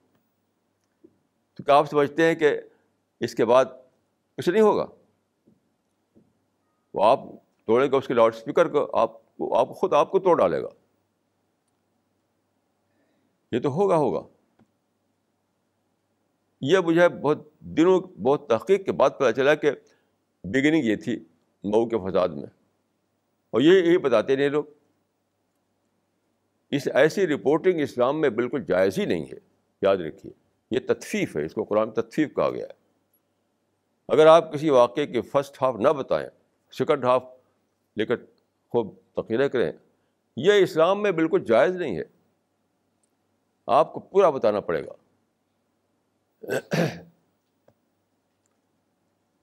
[1.54, 2.60] تو کیا آپ سمجھتے ہیں کہ
[3.20, 3.64] اس کے بعد
[4.36, 4.86] کچھ نہیں ہوگا؟
[6.94, 7.20] وہ آپ
[7.66, 10.62] توڑیں گے اس کے لاؤڈ اسپیکر کو آپ کو، آپ خود آپ کو توڑ ڈالے
[10.62, 10.68] گا۔
[13.52, 14.22] یہ تو ہوگا ہوگا۔
[16.60, 19.70] یہ مجھے بہت دنوں، بہت تحقیق کے بعد پتہ چلا کہ
[20.44, 21.24] بگننگ یہ تھی۔
[21.64, 22.46] مئو کے فساد میں۔
[23.50, 24.64] اور یہ یہی بتاتے نہیں لوگ۔
[26.70, 29.38] اس ایسی رپورٹنگ اسلام میں بالکل جائز ہی نہیں ہے۔
[29.82, 30.32] یاد رکھیے،
[30.70, 32.80] یہ تطفیف ہے۔ اس کو قرآن تطفیف کہا گیا ہے۔
[34.08, 36.28] اگر آپ کسی واقعے کے فرسٹ ہاف نہ بتائیں
[36.72, 37.24] سیکنڈ ہاف
[37.96, 38.16] لے کر
[38.68, 39.72] خوب تقیرے کریں،
[40.36, 42.04] یہ اسلام میں بالکل جائز نہیں ہے۔
[43.66, 44.92] آپ کو پورا بتانا پڑے گا۔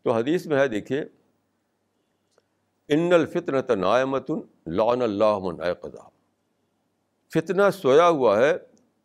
[0.01, 1.05] تو حدیث میں ہے، دیکھیے۔
[2.89, 4.31] ان الفطنت نائمت
[4.67, 6.09] لان اللہ من قدا
[7.33, 8.57] فتنہ سویا ہوا ہے،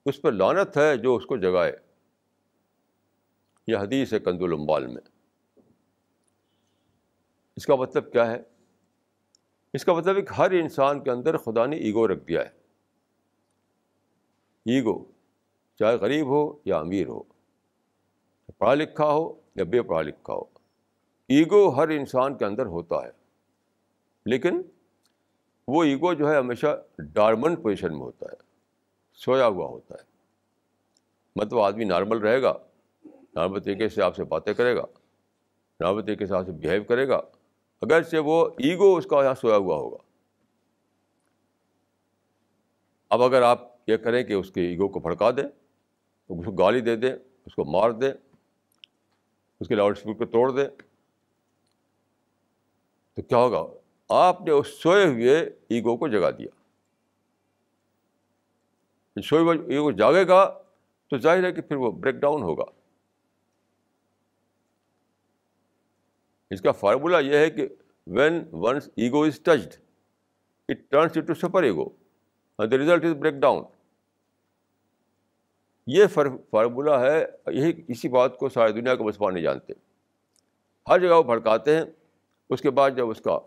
[0.04, 1.72] اس پہ لانت ہے جو اس کو جگائے۔
[3.66, 5.02] یہ حدیث ہے کند المبال میں۔
[7.56, 8.42] اس کا مطلب کیا ہے؟
[9.72, 12.50] اس کا مطلب ہے کہ ہر انسان کے اندر خدا نے ایگو رکھ دیا ہے۔
[14.64, 15.04] ایگو،
[15.78, 17.22] چاہے غریب ہو یا امیر ہو
[18.58, 20.44] پڑھا لکھا ہو یا بے پڑھا لکھا ہو،
[21.28, 23.21] ایگو ہر انسان کے اندر ہوتا ہے۔
[24.26, 24.62] لیکن
[25.68, 28.36] وہ ایگو جو ہے ہمیشہ ڈارمنٹ پوزیشن میں ہوتا ہے،
[29.14, 30.04] سویا ہوا ہوتا ہے۔
[31.36, 32.52] مطلب آدمی نارمل رہے گا،
[33.34, 34.84] نارمل طریقے سے آپ سے باتیں کرے گا،
[35.80, 37.20] نارمل طریقے سے آپ سے بیہیو کرے گا،
[37.80, 39.96] اگرچہ وہ ایگو اس کا یہاں سویا ہوا ہوگا۔
[43.10, 45.44] اب اگر آپ یہ کریں کہ اس کے ایگو کو بھڑکا دیں،
[46.28, 47.12] اس کو گالی دے دیں،
[47.46, 48.12] اس کو مار دیں،
[49.60, 50.68] اس کے لاؤڈ اسپیکر توڑ دیں،
[53.14, 53.81] تو کیا ہوگا؟
[54.12, 56.48] آپ نے اس سوئے ہوئے ایگو کو جگا دیا۔
[59.16, 60.44] سوئے ہوئے ایگو جاگے گا
[61.08, 62.64] تو ظاہر ہے کہ پھر وہ بریک ڈاؤن ہوگا۔
[66.50, 67.68] اس کا فارمولا یہ ہے کہ
[68.06, 69.74] when once ego is touched
[70.68, 71.88] it turns to super ego
[72.58, 73.64] and the result is breakdown
[75.86, 79.72] یہ فارمولا ہے، یہی اسی بات کو ساری دنیا کو مسلمان نہیں جانتے۔
[80.88, 81.84] ہر جگہ وہ بھڑکاتے ہیں،
[82.50, 83.38] اس کے بعد جب اس کا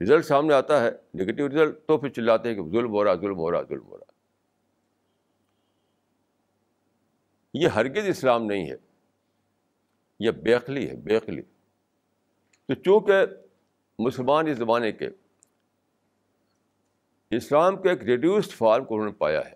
[0.00, 3.36] رزلٹ سامنے آتا ہے نگیٹو رزلٹ تو پھر چلاتے ہیں کہ ظلم ہو رہا، ظلم
[3.36, 4.12] ہو رہا، ظلم ہو رہا۔
[7.54, 8.76] یہ ہرگز اسلام نہیں ہے،
[10.20, 11.42] یہ بیخلی ہے، بیخلی۔
[12.66, 13.14] تو چونکہ
[13.98, 15.08] مسلمان اس زمانے کے
[17.30, 19.54] اسلام کے ایک ریڈیوسڈ فارم کو انہوں نے پایا ہے۔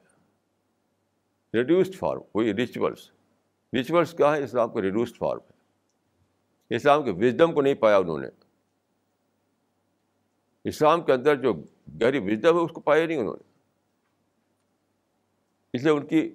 [1.55, 3.11] ریڈیوسڈ فارم وہی ریچولس
[3.73, 8.19] ریچولس کیا ہے اسلام کا ریڈیوسڈ فارم ہے اسلام کے وزڈم کو نہیں پایا انہوں
[8.19, 8.29] نے۔
[10.65, 11.55] اسلام کے اندر جو
[12.03, 13.51] گہری وزڈم ہے، اس کو پایا نہیں انہوں نے۔
[15.73, 16.35] اس لیے ان کی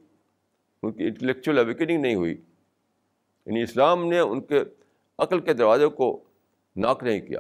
[0.84, 2.32] ان کی انٹلیکچوئل اویکننگ نہیں ہوئی۔
[3.46, 4.60] یعنی اسلام نے ان کے
[5.20, 6.24] عقل کے دروازے کو
[6.76, 7.40] ناک نہیں کیا۔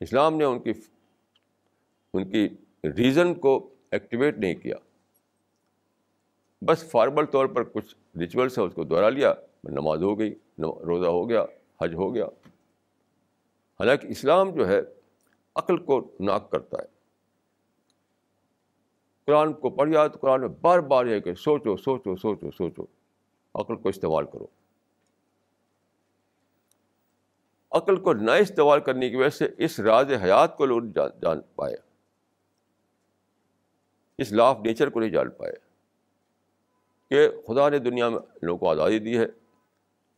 [0.00, 0.72] اسلام نے ان کی
[2.14, 2.48] ان کی
[2.84, 4.76] ریزن کو ایکٹیویٹ نہیں کیا۔
[6.60, 11.06] بس فارمل طور پر کچھ ریچولس ہیں، اس کو دوہرا لیا۔ نماز ہو گئی روزہ
[11.06, 11.44] ہو گیا،
[11.82, 12.24] حج ہو گیا۔
[13.80, 14.80] حالانکہ اسلام جو ہے
[15.54, 16.96] عقل کو ناک کرتا ہے۔
[19.26, 22.82] قرآن کو پڑھ پڑھیا تو قرآن میں بار بار یہ کہ سوچو سوچو سوچو سوچو،
[23.54, 24.46] عقل کو استعمال کرو۔
[27.70, 30.82] عقل کو نہ استعمال کرنے کی وجہ سے اس راز حیات کو لوگ
[31.22, 31.76] جان پائے۔
[34.18, 35.52] اس لا آف نیچر کو نہیں جان پائے۔
[37.10, 39.26] کہ خدا نے دنیا میں لوگوں کو آزادی دی ہے۔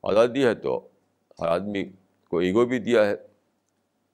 [0.02, 0.88] آزادی دی ہے تو
[1.40, 1.84] ہر آدمی
[2.28, 3.27] کو ایگو بھی دیا ہے۔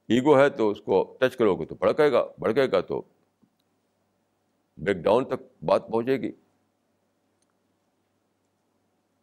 [0.09, 3.03] ایگو ہے تو اس کو ٹچ کرو گے تو بھڑکے گا بھڑکے گا تو
[4.79, 6.33] بریک ڈاؤن تک بات پہنچے گی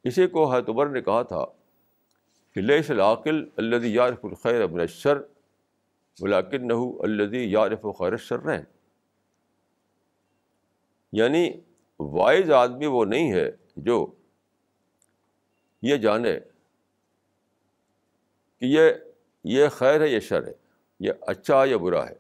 [0.06, 1.44] اسی کو حتبر نے کہا تھا
[2.56, 5.20] کہ لیے العقل الدی یارف الخیر ابن شر
[6.18, 8.64] بلاکن نحو الدی یارف و خیر شر رہیں
[11.14, 11.50] یعنی
[12.00, 14.06] وائز آدمی وہ نہیں ہے جو
[15.84, 16.40] یہ جانے
[18.62, 18.92] کہ یہ
[19.46, 20.61] یہ خیر ہے یہ شر ہے
[21.02, 22.16] یہ اچھا یا برا ہے؟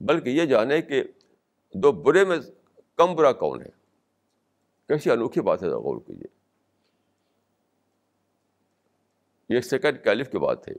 [0.00, 1.04] بلکہ یہ جانے کہ
[1.74, 2.36] دو برے میں
[2.96, 3.70] کم برا کون ہے؟
[4.88, 6.36] کیسی انوکھی بات ہے غور کیجیے
[9.48, 10.74] یہ سیکنڈ کیلف کی بات ہے۔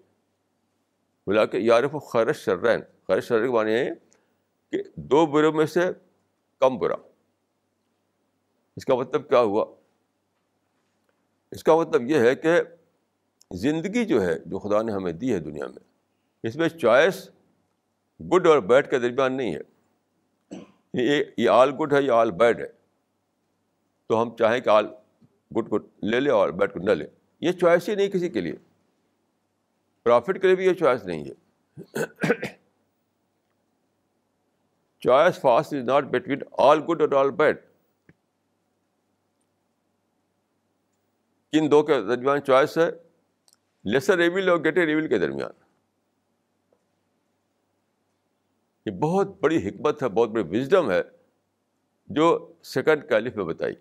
[1.27, 3.89] بلا کہ یارف و خیر شرین خیر شر کے معنی ہے
[4.71, 5.79] کہ دو برے میں سے
[6.59, 6.95] کم برا۔
[8.75, 9.75] اس کا مطلب کیا ہوا؟
[11.51, 12.61] اس کا مطلب یہ ہے کہ
[13.53, 15.83] زندگی جو ہے، جو خدا نے ہمیں دی ہے دنیا میں،
[16.43, 17.29] اس میں چوائس
[18.19, 19.61] گڈ اور بیڈ کے درمیان نہیں ہے۔
[21.37, 22.67] یہ آل گڈ ہے، یہ آل بیڈ ہے۔
[24.07, 24.85] تو ہم چاہیں کہ آل
[25.57, 27.07] گڈ کو لے لیں اور بیڈ کو نہ لیں۔
[27.41, 28.55] یہ چوائس ہی نہیں کسی کے لیے۔
[30.03, 31.33] پرافٹ کے لیے بھی یہ چوائس نہیں ہے۔
[34.99, 37.57] Choice fast is not between all good اور آل بیڈ۔
[41.51, 43.12] کن دو کے درمیان چوائس ہے؟
[43.83, 45.51] لیسر ایول اور گیٹر ایول کے درمیان۔
[48.85, 51.01] یہ بہت بڑی حکمت ہے، بہت بڑی وزڈم ہے،
[52.05, 53.75] جو سیکنڈ کیلف میں بتائی۔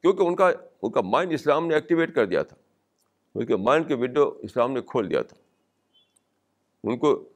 [0.00, 0.50] کیونکہ ان کا
[0.82, 2.56] ان کا مائنڈ اسلام نے ایکٹیویٹ کر دیا تھا۔
[3.34, 5.36] ان کے مائنڈ کے ونڈو اسلام نے کھول دیا تھا۔
[6.84, 7.28] ان کو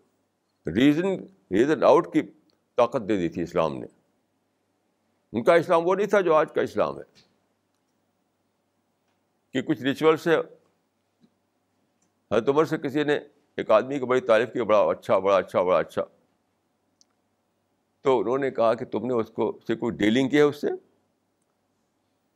[0.67, 1.07] ریزن
[1.51, 2.23] ریزن آؤٹ کی
[2.77, 3.87] طاقت دے دی تھی اسلام نے۔
[5.33, 7.05] ان کا اسلام وہ نہیں تھا جو آج کا اسلام ہے۔
[9.53, 10.31] کہ کچھ ریچول سے
[12.33, 13.19] حضرت عمر سے کسی نے
[13.57, 16.03] ایک آدمی کی بڑی تعریف کی بڑا اچھا بڑا اچھا بڑا اچھا۔
[18.01, 20.61] تو انہوں نے کہا کہ تم نے اس کو، سے کوئی ڈیلنگ کی ہے اس
[20.61, 20.69] سے؟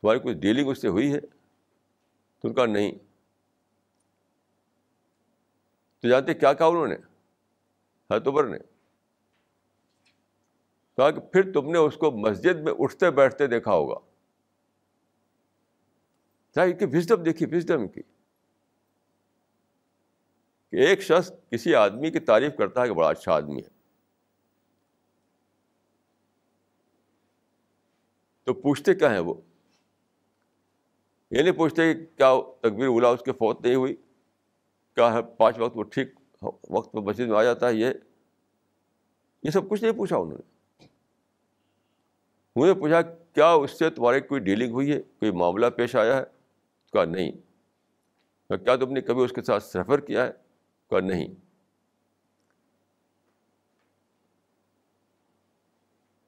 [0.01, 2.91] تمہاری کوئی ڈیلنگ اس سے ہوئی ہے؟ تو ان کا نہیں۔
[6.01, 6.95] تو جانتے کیا کہا انہوں نے؟
[8.09, 8.57] حضرت عمر نے۔
[10.95, 13.97] کہا کہ پھر تم نے اس کو مسجد میں اٹھتے بیٹھتے دیکھا ہوگا۔
[16.55, 18.01] کہ وزڈم دیکھی وزڈم کی۔
[20.71, 23.77] کہ ایک شخص کسی آدمی کی تعریف کرتا ہے کہ بڑا اچھا آدمی ہے۔
[28.43, 29.33] تو پوچھتے کیا ہیں وہ؟
[31.31, 33.95] یہ نہیں پوچھتے کہ کیا تقبیر اولا اس کے فوت نہیں ہوئی؟
[34.95, 36.07] کیا ہے پانچ وقت وہ ٹھیک
[36.69, 37.89] وقت پہ مسجد میں آ جاتا ہے؟ یہ
[39.43, 40.57] یہ سب کچھ نہیں پوچھا انہوں نے۔
[42.55, 46.17] انہوں نے پوچھا کیا اس سے تمہاری کوئی ڈیلنگ ہوئی ہے؟ کوئی معاملہ پیش آیا
[46.17, 46.23] ہے؟
[46.93, 47.31] کہا نہیں۔
[48.49, 50.46] کیا تم نے کبھی اس کے ساتھ سفر کیا ہے؟
[50.89, 51.27] کہا نہیں۔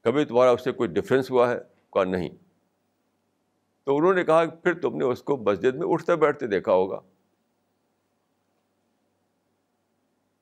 [0.02, 1.58] کبھی تمہارا اس سے کوئی ڈفرینس ہوا ہے
[1.93, 2.30] کہا نہیں۔
[3.84, 6.72] تو انہوں نے کہا کہ پھر تم نے اس کو مسجد میں اٹھتے بیٹھتے دیکھا
[6.72, 7.00] ہوگا۔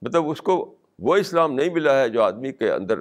[0.01, 2.99] مطلب اس کو وہ اسلام نہیں ملا ہے جو آدمی کے اندر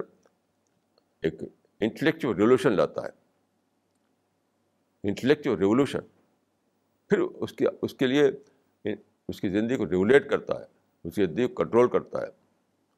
[1.20, 1.34] ایک
[1.80, 3.10] انٹلیکچوئل ریولیوشن لاتا ہے۔
[5.02, 6.00] انٹلیکچوئل ریولیوشن
[7.08, 8.22] پھر اس کی اس کے لیے،
[9.28, 10.75] اس کی زندگی کو ریگولیٹ کرتا ہے۔
[11.06, 12.26] اس کی زندگی کو کنٹرول کرتا ہے،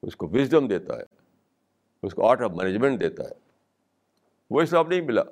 [0.02, 1.02] اس کو وزڈم دیتا ہے،
[2.02, 3.32] اس کو آرٹ آف مینجمنٹ دیتا ہے۔
[4.50, 5.22] وہ حساب نہیں ملا۔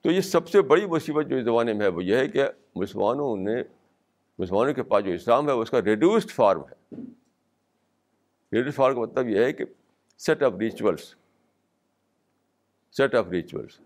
[0.00, 2.44] تو یہ سب سے بڑی مصیبت جو اس زمانے میں ہے وہ یہ ہے کہ
[2.74, 3.62] مسلمانوں نے،
[4.38, 7.00] مسلمانوں کے پاس جو اسلام ہے اس کا ریڈیوسڈ فارم ہے۔
[8.52, 9.64] ریڈیوس فارم کا مطلب یہ ہے کہ
[10.18, 11.14] set of rituals
[12.92, 13.80] set of rituals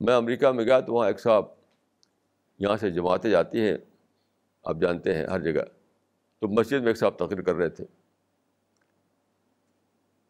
[0.00, 1.61] میں امریکہ میں گیا تو وہاں ایک صاحب
[2.62, 3.76] یہاں سے جماعتیں جاتی ہیں،
[4.64, 5.62] آپ جانتے ہیں ہر جگہ۔
[6.40, 7.84] تو مسجد میں ایک صاحب تقریر کر رہے تھے۔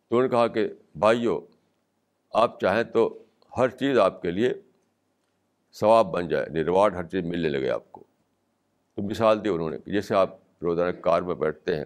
[0.08, 1.46] تو انہوں نے کہا کہ بھائیو،
[2.32, 3.22] آپ چاہیں تو
[3.56, 4.54] ہر چیز آپ کے لیے
[5.72, 8.04] ثواب بن جائے یعنی ریوارڈ ہر چیز ملنے لگے آپ کو۔
[8.94, 11.84] تو مثال دی انہوں نے کہ جیسے آپ روزانہ کار میں بیٹھتے ہیں،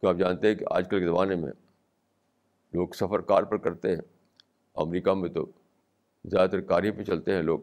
[0.00, 1.52] تو آپ جانتے ہیں کہ آج کل کے زمانے میں
[2.72, 4.02] لوگ سفر کار پر کرتے ہیں۔
[4.74, 5.46] امریکہ میں تو
[6.24, 7.58] زیادہ تر کار ہی پہ چلتے ہیں لوگ۔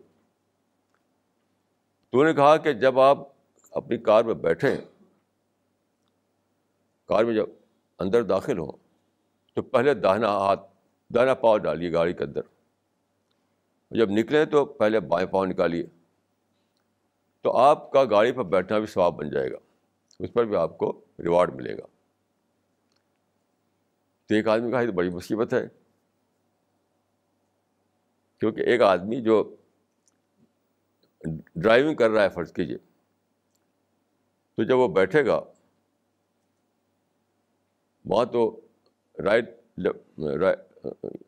[2.12, 3.18] تو انہوں نے کہا کہ جب آپ
[3.72, 4.78] اپنی کار میں بیٹھیں،
[7.06, 7.46] کار میں جب
[8.00, 8.72] اندر داخل ہوں،
[9.54, 10.60] تو پہلے داہنا ہاتھ
[11.16, 12.42] دانا پاؤ ڈالیے گاڑی کے اندر۔
[13.92, 15.84] جب نکلیں تو پہلے بائیں پاؤں نکالیے۔
[17.42, 19.58] تو آپ کا گاڑی پر بیٹھنا بھی ثواب بن جائے گا۔
[20.20, 21.86] اس پر بھی آپ کو ریوارڈ ملے گا۔
[24.26, 25.68] تو ایک آدمی کا تو بڑی مصیبت ہے۔
[28.40, 29.56] کیونکہ ایک آدمی جو
[31.56, 32.78] ڈرائیونگ کر رہا ہے فرض کیجیے
[34.56, 35.42] تو جب وہ بیٹھے گا،
[38.06, 38.62] وہاں تو
[39.20, 39.50] رائٹ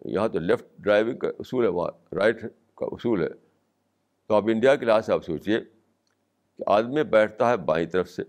[0.06, 2.42] یہاں تو لیفٹ ڈرائیونگ کا اصول ہے، وہاں رائٹ
[2.76, 3.30] کا اصول ہے۔
[4.28, 5.62] تو آپ انڈیا کے لحاظ سے آپ سوچیے
[6.58, 8.24] کہ آدمی بیٹھتا ہے بائیں طرف سے۔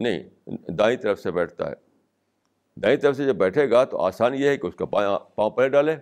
[0.00, 1.74] نہیں، دائیں طرف سے بیٹھتا ہے۔
[2.80, 5.68] دائیں طرف سے جب بیٹھے گا تو آسان یہ ہے کہ اس کا پاؤں پیر
[5.68, 5.96] ڈالے۔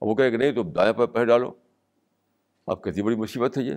[0.00, 1.52] وہ کہے کہ نہیں، تو دائیں پہ پیر ڈالو۔
[2.68, 3.76] اب کتنی بڑی مصیبت ہے یہ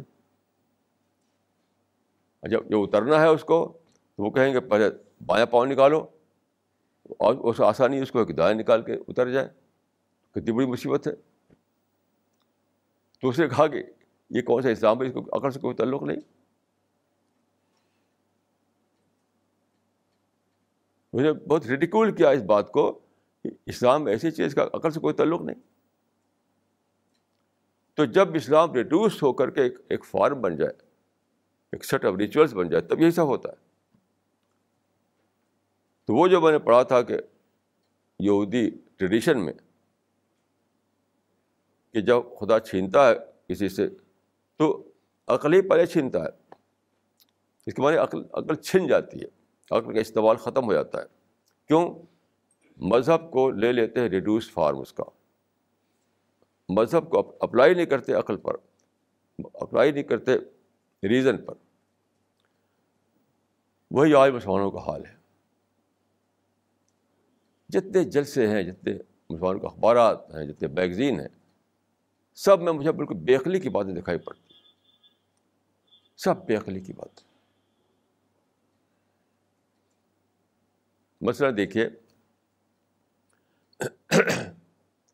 [2.43, 3.80] جب جو اترنا ہے اس کو
[4.19, 4.89] تو وہ کہیں گے پہلے
[5.25, 5.99] بایاں پاؤں نکالو
[7.17, 9.47] اور اس آسانی اس کو ایک دائیں نکال کے اتر جائے
[10.32, 11.13] کتنی بڑی مصیبت ہے
[13.23, 13.84] تو اس نے کہا کہ
[14.30, 16.19] یہ کون سا اسلام ہے اس کو عقل سے کوئی تعلق نہیں
[21.13, 22.91] مجھے بہت ریڈیکول کیا اس بات کو
[23.43, 25.68] کہ اسلام ایسی چیز کا عقل سے کوئی تعلق نہیں
[27.99, 30.71] تو جب اسلام ریڈیوس ہو کر کے ایک ایک فارم بن جائے،
[31.71, 33.55] ایک سیٹ آف ریچولس بن جائے، تب یہی سب ہوتا ہے۔
[36.05, 37.17] تو وہ جو میں نے پڑھا تھا کہ
[38.19, 39.53] یہودی ٹریڈیشن میں
[41.93, 43.13] کہ جب خدا چھینتا ہے
[43.47, 43.88] کسی سے،
[44.57, 44.91] تو
[45.27, 46.53] عقل ہی پہلے چھینتا ہے۔
[47.65, 49.27] اس کے معنی عقل عقل چھن جاتی ہے،
[49.71, 51.05] عقل کا استعمال ختم ہو جاتا ہے۔
[51.67, 51.93] کیوں؟
[52.77, 55.18] مذہب کو لے لیتے ہیں ریڈیوس فارم اس کا۔
[56.69, 58.53] مذہب کو اپلائی نہیں کرتے عقل پر،
[59.53, 60.32] اپلائی نہیں کرتے
[61.08, 61.53] ریزن پر۔
[63.91, 65.15] وہی آج مسلمانوں کا حال ہے۔
[67.69, 68.93] جتنے جلسے ہیں، جتنے
[69.29, 71.27] مسلمانوں کے اخبارات ہیں، جتنے میگزین ہیں،
[72.36, 74.53] سب میں مجھے بالکل بےخلی کی باتیں دکھائی پڑتی
[76.17, 77.21] سب بےخلی کی بات
[81.21, 81.89] مسئلہ دیکھیے،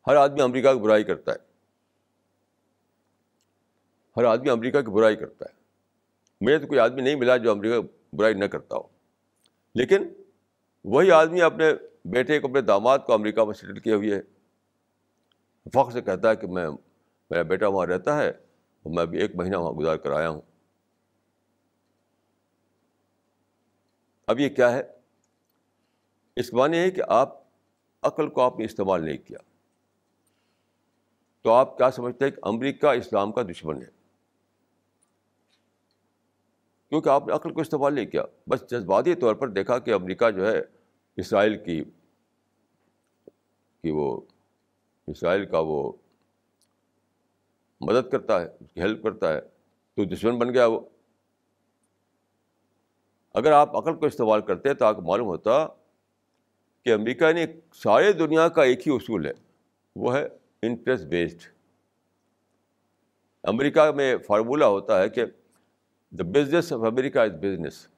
[0.06, 1.45] ہر آدمی امریکہ کی برائی کرتا ہے۔
[4.16, 5.58] ہر آدمی امریکہ کی برائی کرتا ہے۔
[6.40, 8.82] مجھے تو کوئی آدمی نہیں ملا جو امریکہ کی برائی نہ کرتا ہو۔
[9.74, 10.08] لیکن
[10.84, 11.72] وہی آدمی اپنے
[12.04, 14.20] بیٹے کو، اپنے داماد کو امریکہ میں سیٹل کیے ہوئے ہے۔
[15.70, 16.70] فخر سے کہتا ہے کہ میں،
[17.30, 18.28] میرا بیٹا وہاں رہتا ہے
[18.82, 20.40] اور میں ابھی ایک مہینہ وہاں گزار کر آیا ہوں۔
[24.26, 24.82] اب یہ کیا ہے؟
[26.36, 27.42] اس معنی ہے کہ آپ
[28.02, 29.38] عقل کو آپ نے استعمال نہیں کیا۔
[31.42, 34.05] تو آپ کیا سمجھتے ہیں کہ امریکہ اسلام کا دشمن ہے؟
[36.88, 40.30] کیونکہ آپ نے عقل کو استعمال نہیں کیا۔ بس جذباتی طور پر دیکھا کہ امریکہ
[40.30, 40.62] جو ہے
[41.16, 41.84] اسرائیل کی
[43.82, 44.20] کہ وہ
[45.06, 45.92] اسرائیل کا وہ
[47.80, 49.40] مدد کرتا ہے، اس کی ہیلپ کرتا ہے،
[49.94, 50.80] تو دشمن بن گیا وہ۔
[53.34, 55.66] اگر آپ عقل کو استعمال کرتے تو آپ کو معلوم ہوتا
[56.82, 59.32] کہ امریکہ نے سارے دنیا کا ایک ہی اصول ہے،
[59.96, 60.28] وہ ہے
[60.62, 61.38] انٹرسٹ بیسڈ
[63.42, 65.24] امریکہ میں فارمولہ ہوتا ہے کہ
[66.18, 67.88] the business of America is business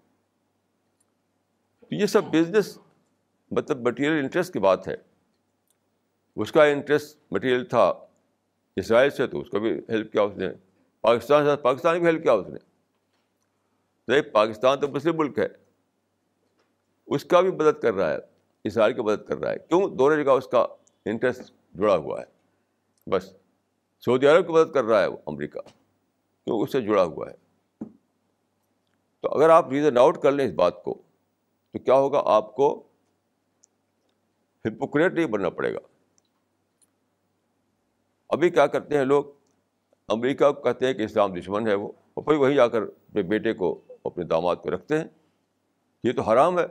[1.81, 2.79] تو یہ سب بزنس
[3.51, 4.97] مطلب مٹیریل انٹرسٹ کی بات ہے۔
[6.37, 7.93] اس کا انٹرسٹ مٹیریل تھا
[8.77, 10.49] اسرائیل سے، تو اس کو بھی ہیلپ کیا اس نے۔
[11.01, 12.59] پاکستان سے، پاکستان بھی ہیلپ کیا اس نے۔
[14.09, 15.47] نہیں، پاکستان تو مسلم ملک ہے۔
[17.07, 18.19] اس کا بھی مدد کر رہا ہے۔
[18.65, 20.67] اسرائیل کی مدد کر رہا ہے۔ کیوں؟ دونوں جگہ اس کا
[21.05, 22.27] انٹرسٹ جڑا ہوا ہے۔
[23.11, 23.33] بس،
[24.01, 25.61] سعودی عرب کی مدد کر رہا ہے وہ امریکہ۔
[26.45, 27.48] کیوں؟ اس سے جڑا ہوا ہے۔
[29.21, 31.03] تو اگر آپ ریزن آؤٹ کر لیں اس بات کو،
[31.73, 32.89] تو کیا ہوگا؟ آپ کو
[34.65, 35.79] ہپوکریٹ نہیں بننا پڑے گا۔
[38.29, 39.25] ابھی کیا کرتے ہیں لوگ؟
[40.09, 43.23] امریکہ کو کہتے ہیں کہ اسلام دشمن ہے وہ، اور پھر وہیں جا کر اپنے
[43.23, 45.05] بیٹے کو اپنے داماد کو رکھتے ہیں۔
[46.05, 46.65] یہ تو حرام ہے۔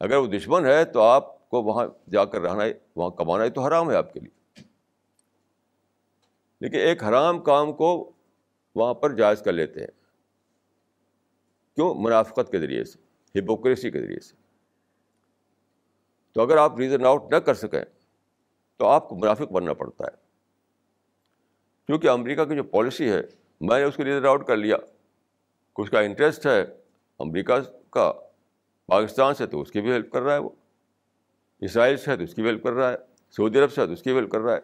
[0.00, 3.50] اگر وہ دشمن ہے تو آپ کو وہاں جا کر رہنا ہے وہاں کمانا ہے
[3.50, 4.62] تو حرام ہے آپ کے لیے۔
[6.60, 8.10] لیکن ایک حرام کام کو
[8.74, 10.01] وہاں پر جائز کر لیتے ہیں۔
[11.74, 12.98] کیوں؟ منافقت کے ذریعے سے
[13.40, 14.34] ہپوکریسی کے ذریعے سے۔
[16.32, 17.84] تو اگر آپ ریزن آؤٹ نہ کر سکیں،
[18.76, 20.16] تو آپ کو منافق بننا پڑتا ہے۔
[21.86, 23.20] کیونکہ امریکہ کی جو پالیسی ہے،
[23.60, 24.76] میں نے اس کو ریزن آؤٹ کر لیا۔
[25.76, 26.60] کہ اس کا انٹرسٹ ہے
[27.18, 27.54] امریکہ
[27.90, 28.12] کا،
[28.86, 30.50] پاکستان سے تو اس کی بھی ہیلپ کر رہا ہے وہ۔
[31.60, 32.96] اسرائیل سے ہے تو اس کی بھی ہیلپ کر رہا ہے۔
[33.30, 34.60] سعودی عرب سے ہے تو اس کی بھی ہیلپ کر رہا ہے۔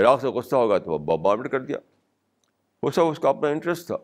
[0.00, 1.78] عراق سے غصہ ہوگا تو بمبارمنٹ کر دیا۔
[2.82, 3.96] وہ سب اس کا اپنا انٹرسٹ تھا۔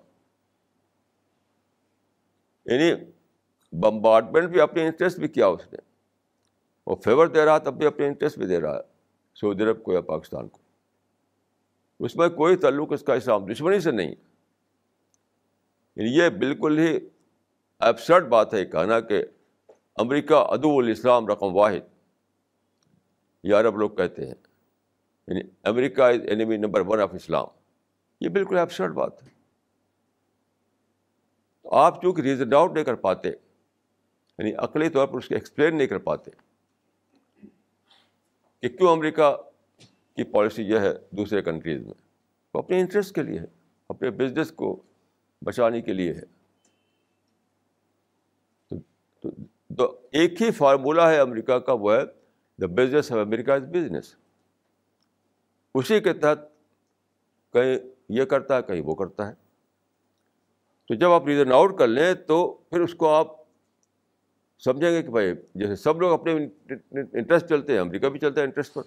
[2.66, 3.04] یعنی
[3.72, 5.78] بمبارڈمنٹ بھی اپنے انٹرسٹ بھی کیا اس نے۔
[6.86, 8.80] وہ فیور دے رہا تب بھی اپنے انٹرسٹ بھی دے رہا ہے،
[9.34, 10.58] سعودی عرب کو یا پاکستان کو۔
[12.00, 14.14] اس میں کوئی تعلق اس کا اسلام دشمنی سے نہیں۔
[15.96, 16.98] یعنی یہ بالکل ہی
[17.80, 19.24] ایبسرڈ بات ہے کہنا کہ
[19.96, 21.94] امریکہ ادو الاسلام رقم واحد۔
[23.42, 24.34] یہ عرب لوگ کہتے ہیں۔
[25.28, 27.46] یعنی America is enemy number one of Islam
[28.20, 29.34] یہ بالکل ایبسرڈ بات ہے۔
[31.74, 35.86] آپ چونکہ ریزن آؤٹ نہیں کر پاتے یعنی عقلی طور پر اس کو ایکسپلین نہیں
[35.86, 36.30] کر پاتے
[38.60, 39.36] کہ کیوں امریکہ
[40.16, 41.94] کی پالیسی یہ ہے دوسرے کنٹریز میں۔
[42.54, 43.44] وہ اپنے انٹرسٹ کے لیے ہے،
[43.88, 44.82] اپنے بزنس کو
[45.44, 46.22] بچانے کے لیے ہے۔
[49.76, 52.04] تو ایک ہی فارمولہ ہے امریکہ کا، وہ ہے
[52.60, 54.14] the business of America is business
[55.74, 56.38] اسی کے تحت
[57.52, 59.43] کہیں یہ کرتا ہے، کہیں وہ کرتا ہے۔
[60.89, 63.26] تو جب آپ ریزن آؤٹ کر لیں تو پھر اس کو آپ
[64.59, 66.32] سمجھیں گے کہ بھائی جیسے سب لوگ اپنے
[66.91, 68.82] انٹرسٹ چلتے ہیں، امریکہ بھی چلتا ہے انٹرسٹ پر۔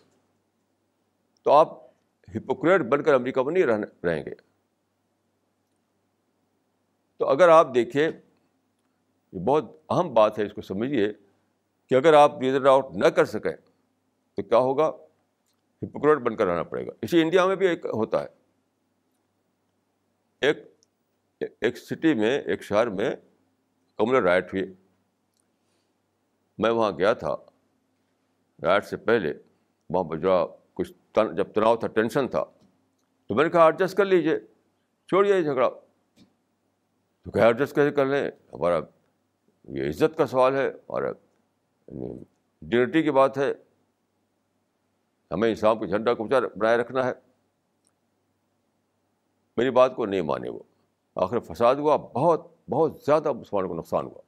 [1.43, 1.85] تو آپ
[2.35, 3.63] ہپوکریٹ بن کر امریکہ میں نہیں
[4.03, 4.33] رہیں گے۔
[7.17, 8.09] تو اگر آپ دیکھیں،
[9.31, 11.13] یہ بہت اہم بات ہے، اس کو سمجھیے
[11.89, 13.55] کہ اگر آپ ریزن آؤٹ نہ کر سکیں
[14.35, 14.87] تو کیا ہوگا؟
[15.83, 18.27] ہپوکریٹ بن کر رہنا پڑے گا۔ اسی انڈیا میں بھی ایک ہوتا ہے۔
[20.41, 20.76] ایک
[21.39, 23.15] ایک سٹی میں، ایک شہر میں
[23.97, 24.73] کمل رائٹ ہوئی۔
[26.57, 27.35] میں وہاں گیا تھا۔
[28.63, 29.33] رائٹ سے پہلے
[29.89, 32.43] وہاں پہ جو کچھ تن، جب تناؤ تھا، ٹینشن تھا۔
[33.27, 34.39] تو میں نے کہا، ایڈجسٹ کر لیجیے
[35.07, 35.69] چھوڑیے جھگڑا۔
[37.23, 38.79] تو کیا ایڈجسٹ کیسے کر لیں؟ ہمارا
[39.63, 41.03] یہ عزت کا سوال ہے اور
[41.87, 42.23] یعنی
[42.61, 43.53] ڈیونٹی کی بات ہے۔
[45.31, 47.13] ہمیں اسلام کے جھنڈا کو بنائے رکھنا ہے۔
[49.57, 50.59] میری بات کو نہیں مانے وہ۔
[51.17, 54.21] آخر فساد ہوا، بہت بہت زیادہ مسلمانوں کو نقصان ہوا۔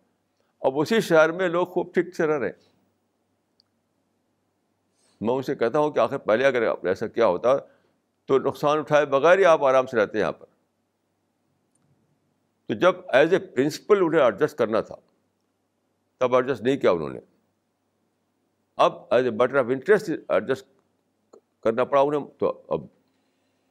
[0.61, 2.69] اب اسی شہر میں لوگ خوب ٹھیک سے رہ رہے ہیں۔
[5.21, 7.57] میں ان سے کہتا ہوں کہ آخر پہلے اگر ایسا کیا ہوتا
[8.25, 10.45] تو نقصان اٹھائے بغیر ہی آپ آرام سے رہتے ہیں یہاں پر۔
[12.67, 14.95] تو جب ایز اے پرنسپل انہیں ایڈجسٹ کرنا تھا،
[16.17, 17.19] تب ایڈجسٹ نہیں کیا انہوں نے۔
[18.75, 20.67] اب as a matter of interest adjust
[21.63, 22.81] کرنا پڑا انہیں، تو اب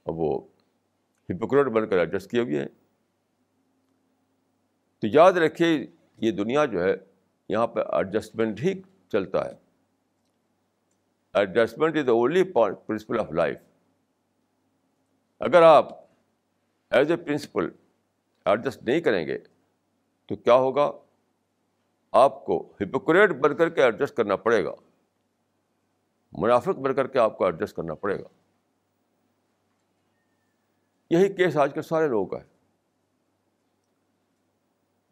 [0.04, 0.40] اب وہ
[1.30, 2.77] ہپوکریٹ بن کر ایڈجسٹ کیے ہوئے ہیں۔
[4.98, 5.86] تو یاد رکھیے،
[6.16, 6.94] یہ دنیا جو ہے،
[7.48, 9.50] یہاں پہ ایڈجسٹمنٹ ہی چلتا ہے۔
[11.34, 12.44] Adjustment is the only
[12.86, 13.56] principle of life
[15.38, 15.88] اگر آپ
[16.90, 17.68] ایز اے پرنسپل
[18.44, 19.38] ایڈجسٹ نہیں کریں گے،
[20.26, 20.92] تو کیا ہوگا؟
[22.12, 24.72] آپ کو ہپوکریٹ بن کر کے ایڈجسٹ کرنا پڑے گا۔
[26.32, 28.28] منافق بن کر کے آپ کو ایڈجسٹ کرنا پڑے گا۔
[31.10, 32.57] یہی کیس آج کل سارے لوگوں کا ہے۔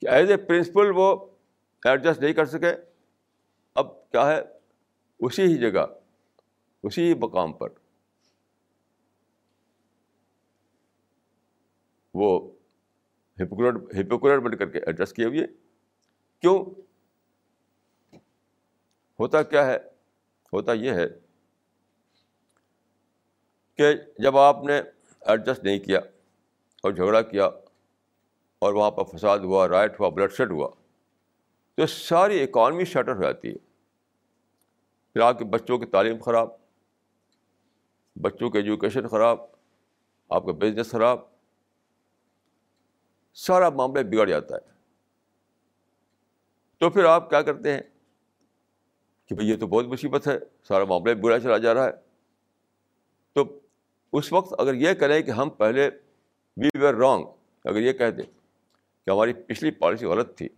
[0.09, 1.27] ایز اے پرنسپل وہ
[1.85, 2.73] ایڈجسٹ نہیں کر سکے۔
[3.75, 4.41] اب کیا ہے؟
[5.19, 5.87] اسی ہی جگہ،
[6.83, 7.69] اسی ہی مقام پر۔
[12.15, 12.53] وہ
[13.41, 15.47] ہپوکریٹ ہپوکریٹ بن کر کے ایڈجسٹ کیے ہوئے۔
[16.41, 16.65] کیوں؟
[19.21, 19.77] ہوتا کیا ہے؟
[20.53, 21.07] ہوتا یہ ہے
[23.77, 24.83] کہ جب آپ نے
[25.21, 25.99] ایڈجسٹ نہیں کیا
[26.83, 27.51] اور جھگڑا کیا
[28.59, 30.69] اور وہاں پر فساد ہوا، رائٹ ہوا، بلڈ شیڈ ہوا۔
[31.75, 33.57] تو ساری اکانومی شٹر ہو جاتی ہے۔
[35.13, 36.49] پھر آپ کے بچوں کی تعلیم خراب،
[38.17, 39.39] بچوں کی ایجوکیشن خراب،
[40.29, 41.19] آپ کا بزنس خراب،
[43.35, 44.73] سارا معاملہ بگڑ جاتا ہے۔
[46.79, 47.81] تو پھر آپ کیا کرتے ہیں؟
[49.27, 51.93] کہ بھائی یہ تو بہت مصیبت ہے، سارا معاملہ بگڑا چلا جا رہا ہے۔
[53.33, 53.61] تو
[54.13, 55.91] اس وقت اگر یہ کریں کہ ہم پہلے
[56.57, 57.25] وی ویئر رانگ
[57.65, 58.46] اگر یہ کہہ دیں
[59.07, 60.49] کہ ہماری پچھلی پالیسی غلط تھی،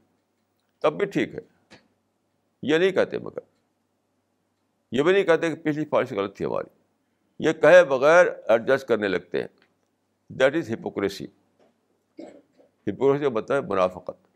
[0.78, 1.40] تب بھی ٹھیک ہے۔
[2.62, 3.38] یہ نہیں کہتے مگر،
[4.92, 6.78] یہ بھی نہیں کہتے کہ پچھلی پالیسی غلط تھی ہماری۔
[7.38, 9.49] یہ کہے بغیر ایڈجسٹ کرنے لگتے ہیں۔
[10.28, 11.26] دیٹ از ہپوکریسی
[12.88, 14.26] ہپوکریسی بتا ہے منافقت۔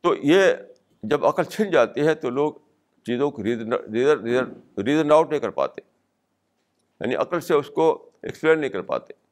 [0.00, 0.52] تو یہ
[1.02, 2.54] جب عقل چھن جاتی ہے تو لوگ
[3.04, 3.72] چیزوں کو ریزن
[4.78, 5.80] ریزن آؤٹ نہیں کر پاتے۔
[7.00, 9.25] یعنی عقل سے اس کو ایکسپلین نہیں کر پاتے۔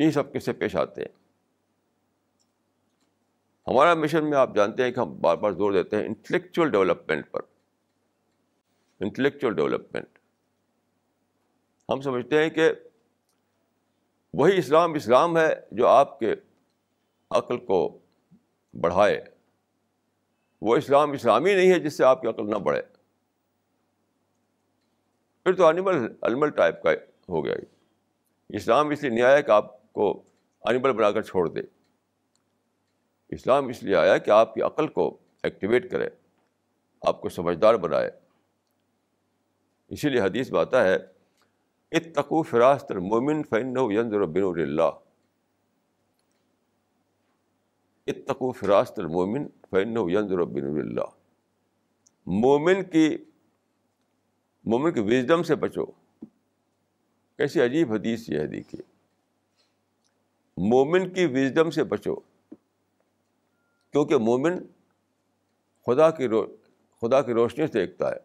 [0.00, 1.20] یہی سب کس سے پیش آتے ہیں۔
[3.66, 7.30] ہمارا مشن میں آپ جانتے ہیں کہ ہم بار بار زور دیتے ہیں انٹلیکچوئل ڈیولپمنٹ
[7.30, 7.40] پر۔
[9.00, 10.18] Intellectual development.
[11.88, 12.72] ہم سمجھتے ہیں کہ
[14.34, 16.34] وہی اسلام اسلام ہے جو آپ کے
[17.30, 17.98] عقل کو
[18.80, 19.24] بڑھائے۔
[20.62, 22.82] وہ اسلام اسلامی نہیں ہے جس سے آپ کی عقل نہ بڑھے۔
[25.44, 26.90] پھر تو انیمل انیمل ٹائپ کا
[27.28, 27.54] ہو گیا۔
[28.48, 30.22] اسلام اس لیے نہیں آیا کہ آپ کو
[30.64, 31.60] انیمل بنا کر چھوڑ دے۔
[33.28, 36.08] اسلام اس لیے آیا کہ آپ کی عقل کو ایکٹیویٹ کرے،
[37.02, 38.10] آپ کو سمجھدار بنائے۔
[39.88, 40.96] اسی لیے حدیث میں آتا ہے
[41.92, 44.98] اتقو فراست المومن فن ینظر بنور اللہ۔
[48.06, 51.04] اتقو فراست المومن فن ینظر بنور اللہ۔
[52.26, 53.16] مومن کی
[54.64, 55.86] مومن کی وزڈم سے بچو۔
[57.36, 58.99] کیسی عجیب حدیث یہ ہے دیکھیے۔
[60.68, 62.14] مومن کی وزڈم سے بچو۔
[63.92, 64.52] کیونکہ مومن
[65.86, 66.56] خدا کی رو،
[67.00, 68.16] خدا کی روشنی سے دیکھتا ہے،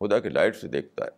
[0.00, 1.10] خدا کی لائٹ سے دیکھتا ہے۔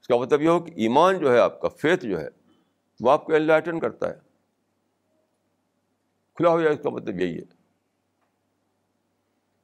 [0.00, 2.28] اس کا مطلب یہ ہو کہ ایمان جو ہے، آپ کا فیتھ جو ہے،
[3.00, 4.14] وہ آپ کو انلائٹن کرتا ہے۔
[6.34, 7.60] کھلا ہو جائے اس کا مطلب یہی ہے۔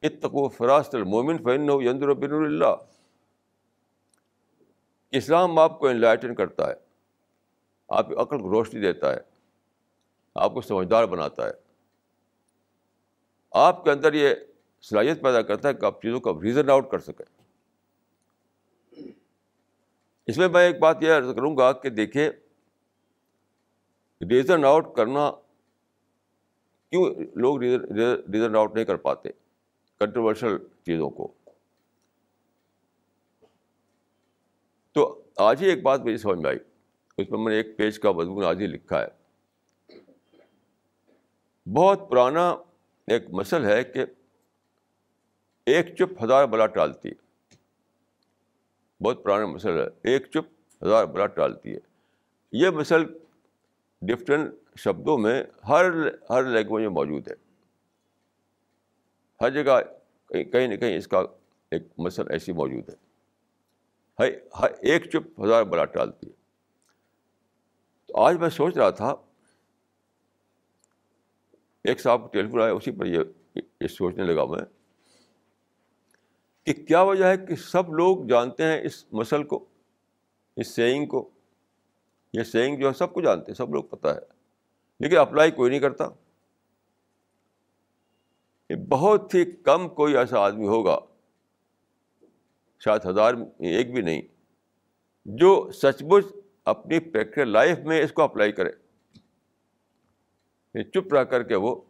[0.02, 2.74] اتقو فراست المومن فن یندر بن اللہ
[5.10, 6.74] اسلام آپ کو انلائٹن کرتا ہے۔
[7.88, 9.35] آپ کی عقل کو روشنی دیتا ہے۔
[10.36, 11.52] آپ کو سمجھدار بناتا ہے۔
[13.50, 14.34] آپ کے اندر یہ
[14.82, 17.42] صلاحیت پیدا کرتا ہے کہ آپ چیزوں کا ریزن آؤٹ کر سکیں۔
[20.26, 22.30] اس میں میں ایک بات یہ عرض کروں گا کہ دیکھیے
[24.30, 25.30] ریزن آؤٹ کرنا
[26.90, 29.28] کیوں لوگ ریزن آؤٹ نہیں کر پاتے؟
[29.98, 31.32] کنٹروورشل چیزوں کو۔
[34.92, 36.58] تو آج ہی ایک بات مجھے سمجھ میں آئی۔
[37.18, 39.25] اس میں میں نے ایک پیج کا مضمون آج ہی لکھا ہے۔
[41.74, 42.50] بہت پرانا
[43.06, 44.04] ایک مسل ہے کہ
[45.66, 47.26] ایک چپ ہزار بلا ٹالتی ہے۔
[49.04, 51.78] بہت پرانا مسل ہے۔ ایک چپ ہزار بلا ٹالتی ہے۔
[52.52, 53.04] یہ مسل
[54.02, 55.84] ڈفرینٹ شبدوں میں ہر
[56.30, 57.34] ہر لینگویج میں موجود ہے۔
[59.40, 59.80] ہر جگہ
[60.44, 61.18] کہیں نہ کہیں اس کا
[61.70, 62.94] ایک مسل ایسی موجود ہے۔
[64.80, 66.32] ایک چپ ہزار بلا ٹالتی ہے۔
[68.06, 69.14] تو آج میں سوچ رہا تھا
[71.86, 74.58] ایک صاحب کو ٹیلیفون آیا، اسی پر یہ سوچنے لگا میں
[76.64, 79.64] کہ کیا وجہ ہے کہ سب لوگ جانتے ہیں اس مسل کو،
[80.56, 81.30] اس سینگ کو؟
[82.32, 84.18] یہ سینگ جو ہے سب کو جانتے ہیں، سب لوگ پتہ ہے۔
[85.00, 86.08] لیکن اپلائی کوئی نہیں کرتا۔
[88.88, 90.98] بہت ہی کم کوئی ایسا آدمی ہوگا،
[92.78, 94.22] شاید ہزار ایک بھی نہیں،
[95.24, 96.24] جو سچ مچ
[96.64, 98.85] اپنی پریکٹیکل لائف میں اس کو اپلائی کرے۔
[100.84, 101.80] چپ رہ کر کے وہ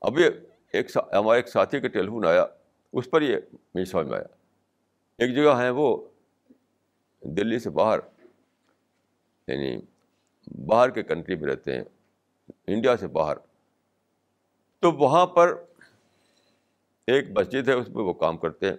[0.00, 0.24] ابھی
[0.72, 2.46] ایک ہمارے ایک ساتھی کا ٹیلیفون آیا،
[2.92, 3.36] اس پر یہ
[3.74, 4.34] میری سمجھ میں آیا۔
[5.18, 6.08] ایک جگہ ہے وہ،
[7.22, 7.98] دلی سے باہر
[9.46, 9.80] یعنی
[10.66, 11.84] باہر کے کنٹری میں رہتے ہیں،
[12.66, 13.36] انڈیا سے باہر۔
[14.78, 15.64] تو وہاں پر
[17.06, 18.76] ایک مسجد ہے، اس میں وہ کام کرتے ہیں۔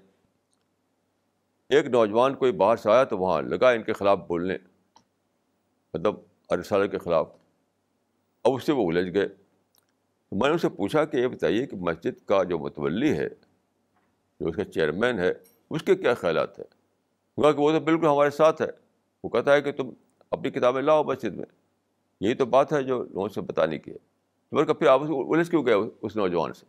[1.69, 4.57] ایک نوجوان کوئی باہر سے آیا تو وہاں لگا ان کے خلاف بولنے
[5.93, 6.15] مطلب
[6.49, 7.31] ارسالہ کے خلاف۔
[8.45, 9.27] اب اس سے وہ الجھ گئے۔
[10.31, 13.29] میں نے اس سے پوچھا کہ یہ بتائیے کہ مسجد کا جو متولی ہے،
[14.39, 15.33] جو اس کا چیئرمین ہے،
[15.69, 16.65] اس کے کیا خیالات ہیں؟
[17.41, 18.67] کہا کہ وہ تو بالکل ہمارے ساتھ ہے۔
[19.23, 19.89] وہ کہتا ہے کہ تم
[20.31, 21.45] اپنی کتابیں لاؤ مسجد میں۔
[22.21, 25.65] یہی تو بات ہے جو لوگوں سے بتانے کی ہے۔ تو پھر آپ الجھ کیوں
[25.65, 26.65] گئے اس نوجوان سے؟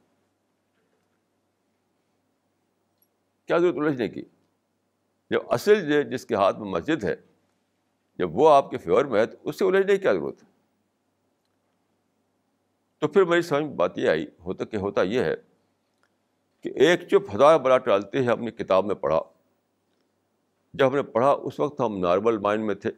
[3.47, 4.23] کیا ضرورت الجھنے کی؟
[5.31, 7.17] جب اصل جس کے ہاتھ میں مسجد ہے،
[8.19, 10.56] جب وہ آپ کے فیور میں ہے، تو اس سے الجھنے کی کیا ضرورت ہے؟
[12.99, 15.35] تو پھر میری سمجھ بات یہ آئی، ہوتا کہ ہوتا یہ ہے
[16.61, 19.21] کہ ایک چپ ہزار بڑا ٹالتے ہیں اپنی کتاب میں پڑھا۔
[20.75, 22.91] جب ہم نے پڑھا، اس وقت ہم نارمل مائنڈ میں تھے۔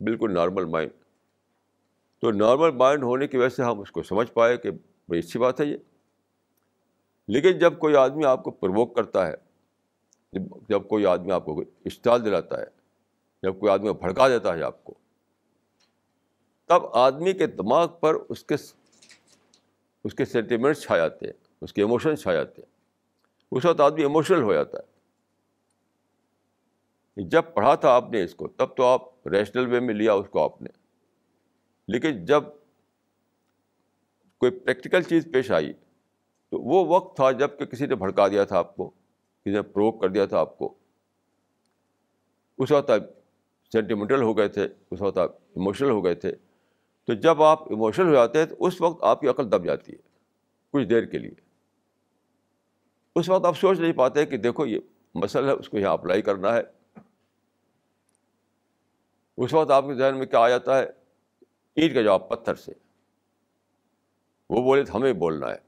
[0.00, 0.90] بالکل نارمل مائنڈ۔
[2.20, 4.70] تو نارمل مائنڈ ہونے کی وجہ سے ہم اس کو سمجھ پائے کہ
[5.08, 5.76] بڑی اچھی بات ہے یہ۔
[7.28, 9.34] لیکن جب کوئی آدمی آپ کو پرووک کرتا ہے،
[10.68, 12.66] جب کوئی آدمی آپ کو اسٹال دلاتا ہے،
[13.42, 14.94] جب کوئی آدمی بھڑکا دیتا ہے آپ کو،
[16.66, 18.56] تب آدمی کے دماغ پر اس کے
[20.04, 22.72] اس کے سینٹیمنٹس چھا جاتے ہیں، اس کے ایموشنس چھا جاتے ہیں۔
[23.50, 24.92] اس وقت آدمی ایموشنل ہو جاتا ہے۔
[27.16, 30.28] جب پڑھا تھا آپ نے اس کو، تب تو آپ ریشنل وے میں لیا اس
[30.28, 30.68] کو آپ نے۔
[31.88, 32.42] لیکن جب
[34.38, 35.72] کوئی پریکٹیکل چیز پیش آئی،
[36.50, 40.00] تو وہ وقت تھا جبکہ کسی نے بھڑکا دیا تھا آپ کو، کسی نے پروک
[40.00, 40.74] کر دیا تھا آپ کو۔
[42.58, 43.00] اس وقت آپ
[43.72, 46.32] سینٹیمنٹل ہو گئے تھے، اس وقت آپ ایموشنل ہو گئے تھے۔
[47.04, 49.92] تو جب آپ ایموشنل ہو جاتے ہیں تو اس وقت آپ کی عقل دب جاتی
[49.92, 49.96] ہے
[50.70, 51.30] کچھ دیر کے لیے۔
[53.16, 54.78] اس وقت آپ سوچ نہیں پاتے کہ دیکھو یہ
[55.14, 56.62] مسئلہ ہے، اس کو یہاں اپلائی کرنا ہے۔
[59.36, 60.86] اس وقت آپ کے ذہن میں کیا آ جاتا ہے؟
[61.74, 62.72] اینٹ کا جواب پتھر سے،
[64.50, 65.58] وہ بولے تو ہمیں بولنا ہے۔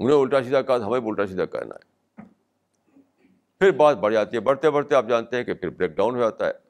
[0.00, 1.92] انہیں الٹا سیدھا کہا تو ہمیں الٹا سیدھا کہنا ہے۔
[3.58, 6.20] پھر بات بڑھ جاتی ہے، بڑھتے بڑھتے آپ جانتے ہیں کہ پھر بریک ڈاؤن ہو
[6.20, 6.61] جاتا ہے۔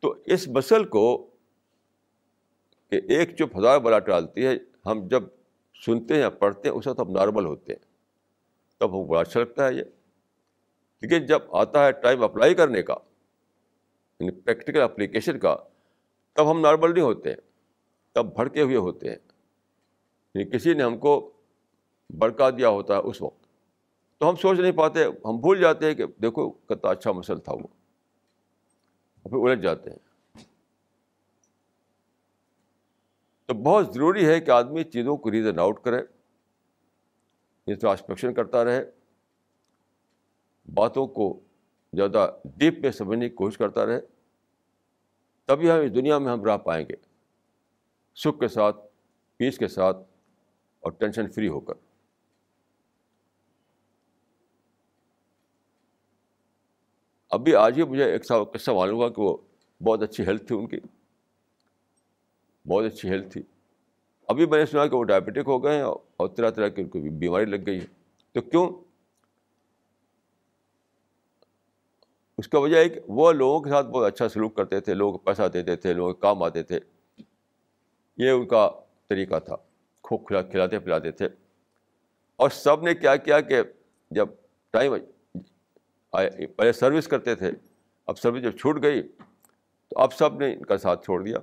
[0.00, 1.26] تو اس مسل کو
[2.90, 4.54] کہ ایک چپ ہزار بلا ٹالتی ہے،
[4.86, 5.22] ہم جب
[5.86, 7.84] سنتے ہیں، پڑھتے ہیں، اس وقت ہم نارمل ہوتے ہیں۔
[8.78, 9.82] تب ہم بڑا اچھا لگتا ہے یہ۔
[11.02, 12.94] لیکن جب آتا ہے ٹائم اپلائی کرنے کا
[14.20, 15.56] یعنی پریکٹیکل اپلیکیشن کا،
[16.32, 17.36] تب ہم نارمل نہیں ہوتے ہیں۔
[18.12, 19.16] تب بھڑکے ہوئے ہوتے ہیں۔
[20.34, 21.32] یعنی کسی نے ہم کو
[22.18, 23.44] بڑکا دیا ہوتا ہے اس وقت۔
[24.18, 27.52] تو ہم سوچ نہیں پاتے، ہم بھول جاتے ہیں کہ دیکھو کتنا اچھا مسل تھا
[27.52, 27.77] وہ۔
[29.28, 29.98] پھر الجھ جاتے ہیں۔
[33.46, 35.98] تو بہت ضروری ہے کہ آدمی چیزوں کو ریزن آؤٹ کرے
[37.66, 38.90] انٹراسپیکشن کرتا رہے،
[40.74, 41.40] باتوں کو
[41.92, 44.00] زیادہ ڈیپ میں سمجھنے کی کوشش کرتا رہے،
[45.44, 46.94] تبھی ہم اس دنیا میں ہم رہ پائیں گے۔
[48.14, 48.76] سکھ کے ساتھ،
[49.36, 49.96] پیس کے ساتھ
[50.80, 51.74] اور ٹینشن فری ہو کر۔
[57.30, 59.36] ابھی آج ہی مجھے ایک قصہ معلوم ہوا کہ وہ
[59.82, 60.76] بہت اچھی ہیلتھ تھی ان کی۔
[62.68, 63.42] بہت اچھی ہیلتھ تھی۔
[64.28, 66.88] ابھی میں نے سنا کہ وہ ڈائبٹک ہو گئے ہیں اور طرح طرح کی ان
[66.88, 67.86] کو بیماری لگ گئی ہے۔
[68.32, 68.70] تو کیوں؟
[72.38, 75.18] اس کا وجہ ہے کہ وہ لوگوں کے ساتھ بہت اچھا سلوک کرتے تھے لوگ
[75.18, 76.80] پیسہ دیتے تھے، لوگوں کے کام آتے تھے۔
[78.16, 78.70] یہ ان کا
[79.08, 79.56] طریقہ تھا۔
[80.02, 81.26] خوب کھلا کھلاتے پلاتے تھے۔
[82.36, 83.62] اور سب نے کیا کیا کہ
[84.10, 84.28] جب
[84.70, 84.94] ٹائم
[86.12, 87.50] پہلے سروس کرتے تھے،
[88.08, 89.02] اب سروس جب چھوٹ گئی
[89.88, 91.38] تو اب سب نے ان کا ساتھ چھوڑ دیا۔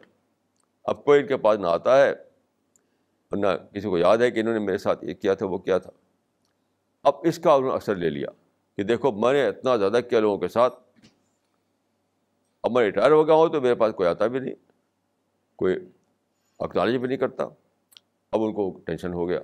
[0.84, 4.40] اب کوئی ان کے پاس نہ آتا ہے، اور نہ کسی کو یاد ہے کہ
[4.40, 5.92] انہوں نے میرے ساتھ یہ کیا تھا، وہ کیا تھا۔
[7.06, 8.30] اب اس کا انہوں نے اثر لے لیا
[8.78, 10.80] کہ دیکھو، میں نے اتنا زیادہ کیا لوگوں کے ساتھ۔
[12.64, 14.56] اب میں ریٹائر ہو گیا ہوں تو میرے پاس کوئی آتا بھی نہیں،
[15.56, 15.76] کوئی
[16.60, 17.48] اکنالج بھی نہیں کرتا۔
[18.34, 19.40] اب ان کو ٹینشن ہو گیا۔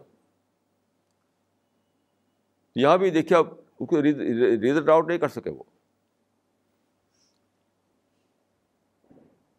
[2.75, 3.47] یہاں بھی دیکھیے، اب
[3.81, 5.63] اس کو ریزلٹ آؤٹ نہیں کر سکے وہ۔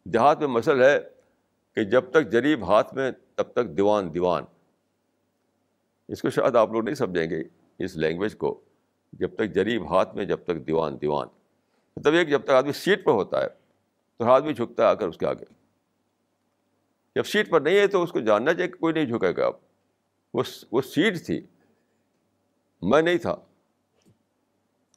[0.03, 0.99] دیہات میں مسل ہے
[1.75, 4.43] کہ جب تک جریب ہاتھ میں، تب تک دیوان دیوان۔
[6.07, 7.43] اس کو شاید آپ لوگ نہیں سمجھیں گے
[7.79, 8.61] اس لینگویج کو،
[9.13, 11.27] جب تک جریب ہاتھ میں، جب تک دیوان دیوان۔
[11.97, 13.47] مطلب ایک جب تک آدمی سیٹ پہ ہوتا ہے،
[14.17, 15.53] تو آدمی جھکتا ہے آ کر اس کے آگے۔
[17.15, 19.47] جب سیٹ پر نہیں ہے تو اس کو جاننا چاہیے کہ کوئی نہیں جھکے گا۔
[19.47, 19.53] اب
[20.71, 21.41] وہ سیٹ تھی۔
[22.81, 23.35] میں نہیں تھا۔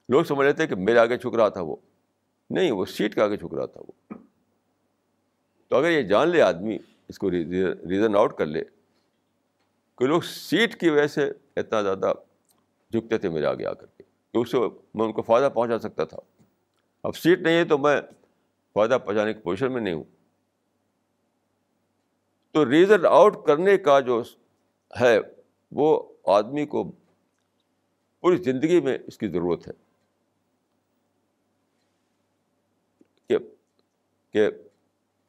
[0.08, 1.76] لوگ سمجھ لیتے کہ میرے آگے چھک رہا تھا وہ۔
[2.50, 4.14] نہیں، وہ سیٹ کے آگے چھک رہا تھا وہ۔
[5.68, 6.78] تو اگر یہ جان لے آدمی،
[7.08, 8.64] اس کو ریزن آؤٹ کر لے،
[9.98, 12.12] کہ لوگ سیٹ کی وجہ سے اتنا زیادہ
[12.92, 14.02] جھکتے تھے میرے آگے آ کر کے،
[14.32, 14.58] کہ اس سے
[14.94, 16.18] میں ان کو فائدہ پہنچا سکتا تھا۔
[17.02, 18.00] اب سیٹ نہیں ہے تو میں
[18.72, 20.04] فائدہ پہنچانے کی پوزیشن میں نہیں ہوں۔
[22.50, 24.22] تو ریزن آؤٹ کرنے کا جو
[25.00, 25.18] ہے،
[25.72, 26.92] وہ آدمی کو
[28.20, 29.72] پوری زندگی میں اس کی ضرورت ہے
[33.28, 33.38] کہ
[34.32, 34.48] کہ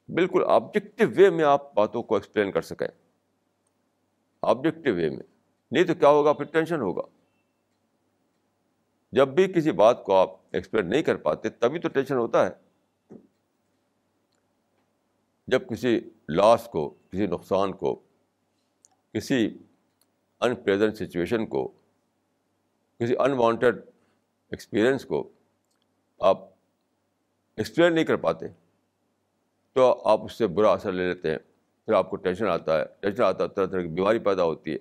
[0.07, 2.87] بالکل آبجیکٹو وے میں آپ باتوں کو ایکسپلین کر سکیں۔
[4.41, 5.23] آبجیکٹو وے میں۔
[5.71, 7.01] نہیں تو کیا ہوگا؟ پھر ٹینشن ہوگا۔
[9.11, 12.51] جب بھی کسی بات کو آپ ایکسپلین نہیں کر پاتے، تبھی تو ٹینشن ہوتا ہے۔
[15.47, 17.99] جب کسی لاس کو، کسی نقصان کو،
[19.13, 19.57] کسی
[20.39, 21.67] انپریزنٹ سچویشن کو،
[22.99, 23.75] کسی انوانٹیڈ
[24.51, 25.29] ایکسپیرئنس کو
[26.19, 26.37] آپ
[27.55, 28.45] ایکسپلین نہیں کر پاتے۔
[29.77, 31.37] تو آپ اس سے برا اثر لے لیتے ہیں۔
[31.85, 34.73] پھر آپ کو ٹینشن آتا ہے۔ ٹینشن آتا ہے، طرح طرح کی بیماری پیدا ہوتی
[34.73, 34.77] ہے۔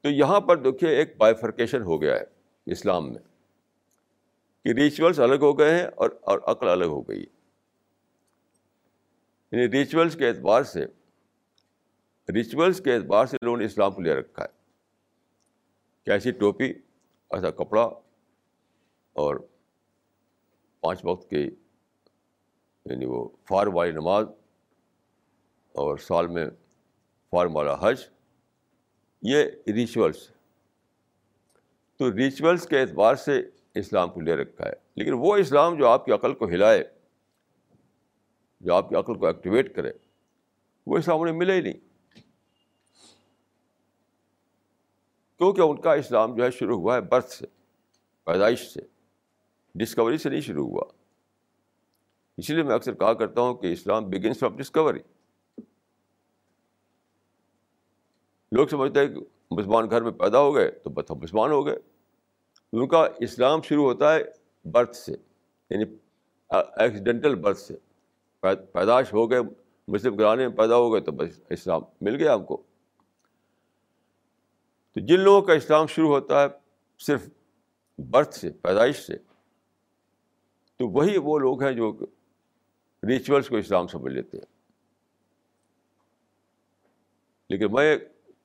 [0.00, 2.24] تو یہاں پر دیکھیے ایک بائیفرکیشن ہو گیا ہے
[2.66, 3.18] اسلام میں۔
[4.64, 7.26] کہ ریچولس الگ ہو گئے ہیں اور اور عقل الگ ہو گئی
[9.52, 10.86] یعنی ریچولس کے اعتبار سے
[12.34, 14.48] ریچولس کے اعتبار سے لوگوں نے اسلام کو لے رکھا ہے۔
[16.04, 16.72] کیسی ٹوپی،
[17.30, 17.82] ایسا کپڑا
[19.12, 19.36] اور
[20.80, 21.50] پانچ وقت کی
[22.84, 24.26] یعنی وہ فارم والی نماز
[25.72, 26.46] اور سال میں
[27.30, 28.00] فارم والا حج،
[29.22, 30.30] یہ ریچولس
[31.96, 33.42] تو ریچولس کے اعتبار سے
[33.74, 36.84] اسلام کو لے رکھا ہے۔ لیکن وہ اسلام جو آپ کی عقل کو ہلائے،
[38.60, 39.92] جو آپ کی عقل کو ایکٹیویٹ کرے،
[40.86, 41.88] وہ اسلام انہیں ملے ہی نہیں۔
[45.38, 47.46] کیونکہ ان کا اسلام جو ہے شروع ہوا ہے برتھ سے،
[48.24, 48.97] پیدائش سے۔
[49.74, 50.84] ڈسکوری سے نہیں شروع ہوا۔
[52.36, 55.00] اسی لیے میں اکثر کہا کرتا ہوں کہ اسلام بگنس فرام ڈسکوری
[58.52, 61.76] لوگ سمجھتے ہیں کہ مسلمان گھر میں پیدا ہو گئے تو بس مسلمان ہو گئے۔
[62.72, 64.24] ان کا اسلام شروع ہوتا ہے
[64.64, 65.12] برتھ سے
[65.70, 65.84] یعنی
[66.50, 67.76] ایکسیڈنٹل برتھ سے۔
[68.72, 69.38] پیدائش ہو گئے،
[69.88, 72.62] مسلم گرانے میں پیدا ہو گئے تو بس اسلام مل گیا ہم کو۔
[74.92, 76.46] تو جن لوگوں کا اسلام شروع ہوتا ہے
[76.98, 77.28] صرف
[77.98, 79.16] برتھ سے، پیدائش سے
[80.78, 81.98] تو وہی وہ لوگ ہیں جو
[83.08, 84.46] ریچولس کو اسلام سمجھ لیتے ہیں۔
[87.48, 87.96] لیکن میں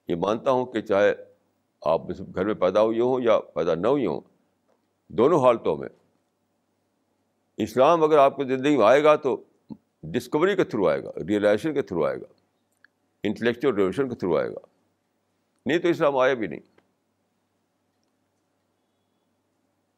[0.07, 1.13] یہ مانتا ہوں کہ چاہے
[1.81, 4.21] آپ گھر میں پیدا ہوئے ہوں یا پیدا نہ ہوئی ہوں،
[5.07, 5.89] دونوں حالتوں میں
[7.57, 9.43] اسلام اگر آپ کی زندگی میں آئے گا تو
[10.03, 12.25] ڈسکوری کے تھرو آئے گا ریئلائزیشن کے تھرو آئے گا
[13.23, 14.65] انٹلیکچوئل ریولیوشن کے تھرو آئے گا۔
[15.65, 16.59] نہیں تو اسلام آیا بھی نہیں۔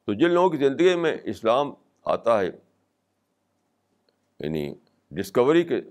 [0.06, 1.74] تو جن لوگوں کی زندگی میں اسلام
[2.06, 2.46] آتا ہے
[4.40, 4.74] یعنی
[5.12, 5.82] ڈسکوری کے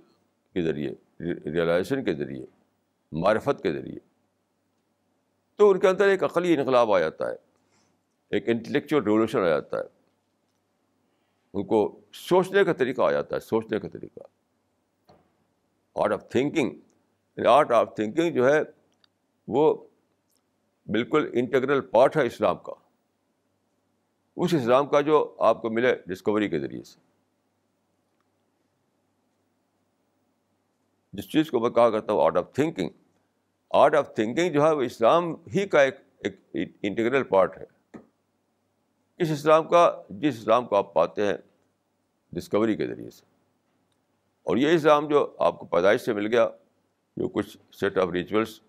[0.53, 0.91] کے ذریعے
[1.21, 2.47] ریئلائزیشن کے ذریعے،
[3.13, 3.99] معرفت کے ذریعے۔
[5.57, 7.37] تو ان کے اندر ایک عقلی انقلاب آ جاتا ہے،
[8.31, 9.83] ایک انٹلیکچوئل ریولیوشن آ جاتا ہے۔
[11.53, 14.21] ان کو سوچنے کا طریقہ آ جاتا ہے، سوچنے کا طریقہ۔
[15.95, 16.71] Art of thinking
[17.47, 18.61] art of thinking جو ہے،
[19.49, 19.87] وہ
[20.87, 22.73] بالکل انٹیگرل پارٹ ہے اسلام کا۔
[24.37, 27.01] اس اسلام کا جو آپ کو ملے ڈسکوری کے ذریعے سے۔
[31.13, 32.89] جس چیز کو میں کہا کرتا ہوں art of thinking
[33.71, 37.65] art of thinking جو ہے وہ اسلام ہی کا ایک ایک انٹیگرل پارٹ ہے۔
[39.19, 41.35] اس اسلام کا، جس اسلام کو آپ پاتے ہیں
[42.33, 43.25] ڈسکوری کے ذریعے سے۔
[44.43, 46.49] اور یہ اسلام جو آپ کو پیدائش سے مل گیا،
[47.17, 48.61] جو کچھ سیٹ آف ریچولس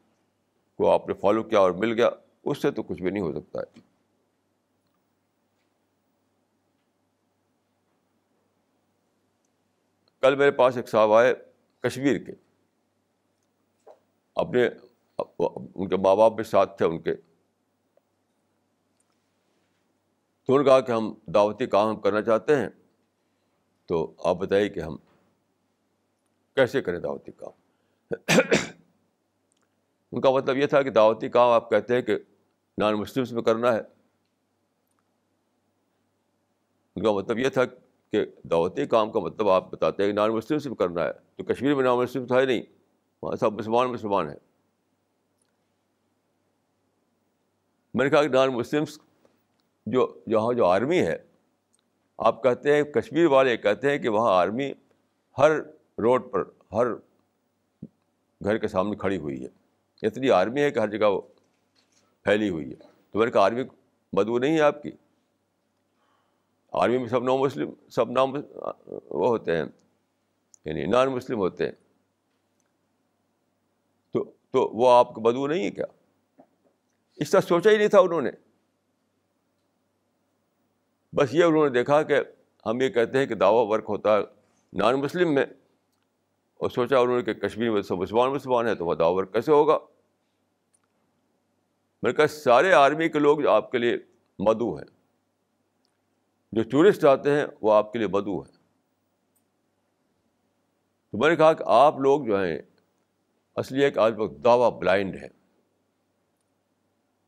[0.77, 2.09] کو آپ نے فالو کیا اور مل گیا،
[2.45, 3.94] اس سے تو کچھ بھی نہیں ہو سکتا ہے۔
[10.25, 11.33] کل میرے پاس ایک صاحب آئے
[11.81, 12.31] کشمیر کے۔
[14.35, 14.69] اپنے
[15.75, 17.33] ان کے ماں باپ بھی ساتھ تھے ان کے۔ تو
[20.47, 22.69] انہوں نے کہا کہ ہم دعوتی کام ہم کرنا چاہتے ہیں۔
[23.85, 24.97] تو آپ بتائیے کہ ہم
[26.55, 27.51] کیسے کریں دعوتی کام؟
[30.11, 32.17] ان کا مطلب یہ تھا کہ دعوتی کام آپ کہتے ہیں کہ
[32.77, 33.81] نان مسلمس میں کرنا ہے۔
[36.95, 37.84] ان کا مطلب یہ تھا کہ
[38.51, 41.75] دعوتی کام کا مطلب آپ بتاتے ہیں کہ نان مسلمس میں کرنا ہے، تو کشمیر
[41.75, 42.61] میں نان مسلم تھا ہی نہیں،
[43.21, 44.35] وہاں سب مسلمان مسلمان ہیں۔
[47.93, 48.99] میں نے کہا کہ نان مسلمس
[49.85, 51.17] جو، یہاں جو آرمی ہے،
[52.17, 54.71] آپ کہتے ہیں، کشمیر والے کہتے ہیں کہ وہاں آرمی
[55.37, 55.51] ہر
[55.97, 56.43] روڈ پر،
[56.73, 56.93] ہر
[58.43, 59.47] گھر کے سامنے کھڑی ہوئی ہے۔
[60.07, 61.21] اتنی آرمی ہے کہ ہر جگہ وہ
[62.23, 62.75] پھیلی ہوئی ہے۔
[63.11, 63.63] تو میں نے کہا آرمی
[64.13, 64.91] بدو نہیں ہے آپ کی؟
[66.81, 69.63] آرمی میں سب نو مسلم، سب نام وہ ہوتے ہیں
[70.65, 71.71] یعنی نان مسلم ہوتے ہیں۔
[74.15, 75.85] تو تو وہ آپ کو بدو نہیں ہے کیا؟
[77.17, 78.31] اس طرح سوچا ہی نہیں تھا انہوں نے۔
[81.13, 82.19] بس یہ انہوں نے دیکھا کہ
[82.65, 84.23] ہم یہ کہتے ہیں کہ دعویٰ ورک ہوتا ہے
[84.73, 85.45] نان مسلم میں،
[86.59, 89.33] اور سوچا انہوں نے کہ کشمیر میں سب مسلمان مسلمان ہے تو وہ دعویٰ ورک
[89.33, 89.77] کیسے ہوگا؟
[92.03, 93.97] میں نے کہا، سارے آرمی کے لوگ آپ کے لیے
[94.39, 94.85] مدعو ہیں
[96.55, 98.57] جو ٹورسٹ آتے ہیں وہ آپ کے لیے مدعو ہیں۔
[101.11, 102.61] تو میں نے کہا کہ آپ لوگ جو ہیں،
[103.55, 105.27] اصلی ایک آج وقت دعویٰ بلائنڈ ہے۔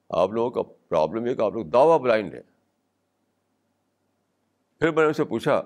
[0.09, 2.41] آپ لوگوں کا پرابلم یہ کہ آپ لوگ دعویٰ بلائنڈ ہے
[4.80, 5.61] پھر میں نے اسے پوچھا،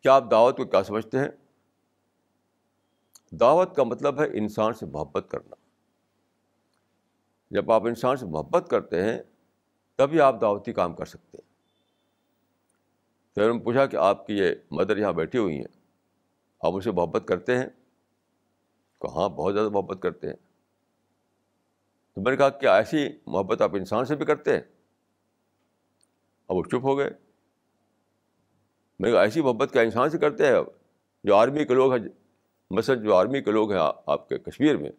[0.00, 1.28] کیا آپ دعوت کو کیا سمجھتے ہیں؟
[3.30, 5.54] دعوت کا مطلب ہے انسان سے محبت کرنا۔
[7.50, 9.22] جب آپ انسان سے محبت کرتے ہیں
[10.02, 11.52] تبھی آپ دعوتی کام کر سکتے ہیں۔
[13.34, 15.80] پھر نے پوچھا کہ آپ کی یہ مدر یہاں بیٹھی ہوئی ہیں،
[16.60, 17.66] آپ اسے محبت کرتے ہیں؟
[19.00, 20.34] کہ ہاں بہت زیادہ محبت کرتے ہیں۔
[22.14, 24.60] تو میں نے کہا کہ ایسی محبت آپ انسان سے بھی کرتے ہیں؟
[26.48, 27.10] اب وہ چپ ہو گئے۔
[28.98, 30.64] میں کہا ایسی محبت کیا انسان سے کرتے ہیں؟ اب
[31.24, 32.08] جو آرمی کے لوگ ہیں،
[32.70, 34.90] مثلاً جو آرمی کے لوگ ہیں آپ کے کشمیر میں،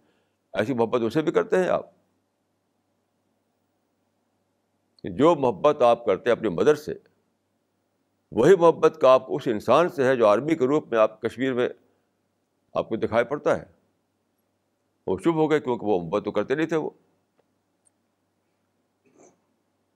[0.54, 2.03] ایسی محبت اسے بھی کرتے ہیں آپ؟
[5.04, 6.94] جو محبت آپ کرتے ہیں اپنی مدر سے،
[8.32, 11.54] وہی محبت کا آپ اس انسان سے ہے جو آرمی کے روپ میں آپ کشمیر
[11.54, 11.70] میں
[12.74, 13.64] آپ کو دکھائی پڑتا ہے۔
[15.08, 16.90] وہ چپ ہو گئے کیونکہ وہ محبت تو کرتے نہیں تھے وہ۔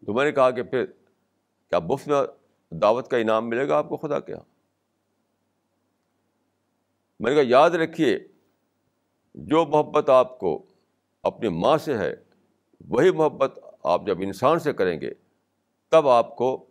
[0.06, 0.86] تو میں نے کہا کہ پھر
[1.70, 2.22] کیا مفت میں
[2.70, 4.58] دعوت کا انعام ملے گا آپ کو خدا کیا ہاں؟
[7.20, 8.20] میں نے کہا یاد رکھیے،
[9.36, 10.66] جو محبت آپ کو
[11.24, 12.16] اپنی ماں سے ہے،
[12.88, 15.10] وہی محبت آپ جب انسان سے کریں گے،
[15.90, 16.66] تب آپ کو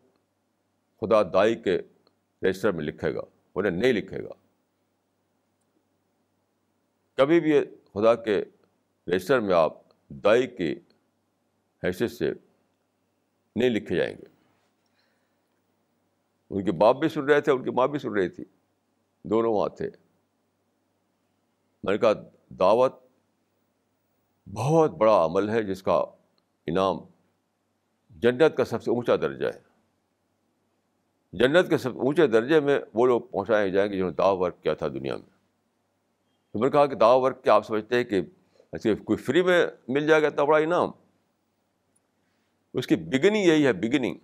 [1.00, 1.78] خدا دائی کے
[2.42, 3.20] رجسٹر میں لکھے گا،
[3.54, 4.32] انہیں نہیں لکھے گا۔
[7.14, 7.60] کبھی بھی
[7.94, 8.44] خدا کے
[9.06, 9.72] رجسٹر میں آپ
[10.08, 10.74] دائی کی
[11.84, 12.32] حیثیت سے
[13.56, 14.24] نہیں لکھے جائیں گے۔
[16.50, 18.44] ان کے باپ بھی سن رہے تھے، ان کی ماں بھی سن رہی تھی،
[19.22, 19.90] دونوں وہاں تھے۔
[21.84, 22.12] میں نے کہا،
[22.48, 22.94] دعوت
[24.54, 26.04] بہت بڑا عمل ہے جس کا
[26.66, 26.96] انعام
[28.10, 29.76] جنت کا سب سے اونچا درجہ ہے۔
[31.32, 34.62] جنت کے سب اونچے درجے میں وہ لوگ پہنچائے جائیں گے جنہوں نے دعو ورک
[34.62, 35.26] کیا تھا دنیا میں۔
[36.52, 38.20] تو میں نے کہا کہ دعو ورک کیا آپ سمجھتے ہیں کہ
[38.72, 40.90] ایسے کوئی فری میں مل جائے گا اتنا بڑا انعام؟
[42.74, 44.14] اس کی بگننگ یہی ہے بگننگ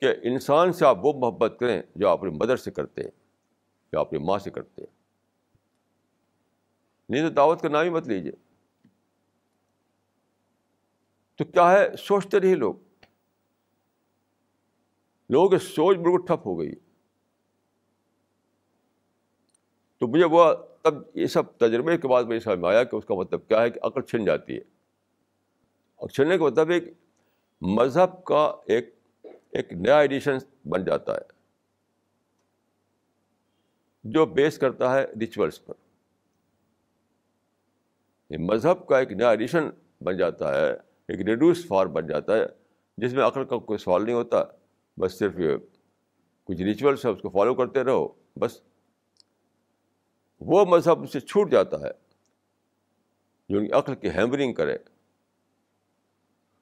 [0.00, 3.10] کہ انسان سے آپ وہ محبت کریں جو آپ اپنی مدر سے کرتے ہیں،
[3.92, 4.94] جو اپنی ماں سے کرتے ہیں۔
[7.08, 8.32] نہیں تو دعوت کا نام ہی مت لیجیے
[11.36, 12.74] تو کیا ہے؟ سوچتے رہیے لوگ۔
[15.28, 16.74] لوگوں کی سوچ بالکل ٹھپ ہو گئی۔
[19.98, 23.04] تو مجھے وہ تب یہ سب تجربے کے بعد میرے سمجھ میں آیا کہ اس
[23.04, 24.60] کا مطلب کیا ہے کہ عقل چھن جاتی ہے۔
[25.94, 26.84] اور چھننے کا مطلب ایک
[27.60, 28.94] مذہب کا ایک
[29.50, 31.42] ایک نیا ایڈیشن بن جاتا ہے۔
[34.04, 35.74] جو بیس کرتا ہے ریچولس پر۔
[38.38, 39.64] مذہب کا ایک نیا ایڈیشن
[40.00, 42.46] بن جاتا ہے۔ ایک ریڈیوس فارم بن جاتا ہے،
[42.96, 44.44] جس میں عقل کا کوئی سوال نہیں ہوتا۔
[45.00, 45.56] بس صرف یہ
[46.44, 48.08] کچھ ریچولس ہے اس کو فالو کرتے رہو،
[48.40, 48.60] بس۔
[50.40, 51.90] وہ مذہب سے چھوٹ جاتا ہے،
[53.48, 54.78] جو ان کی عقل کی ہیمرنگ کرے،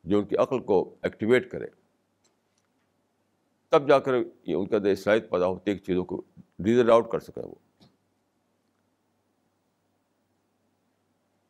[0.05, 1.67] جو ان کی عقل کو ایکٹیویٹ کرے۔
[3.69, 4.15] تب جا کر
[4.45, 7.43] یہ ان کے اندر صلاحیت پیدا ہوتی ہے کہ چیزوں کو ریزر آؤٹ کر سکیں
[7.43, 7.55] وہ۔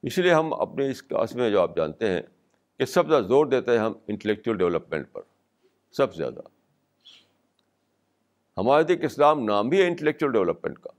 [0.02, 2.22] اس لیے ہم اپنے اس کلاس میں جو آپ جانتے ہیں
[2.80, 5.22] کہ سب زیادہ زور دیتے ہیں ہم انٹلیکچوئل ڈیولپمنٹ پر۔
[5.92, 6.40] سب سے زیادہ۔
[8.56, 10.90] ہمارے دیکھ اسلام نام بھی ہے انٹلیکچوئل ڈیولپمنٹ کا۔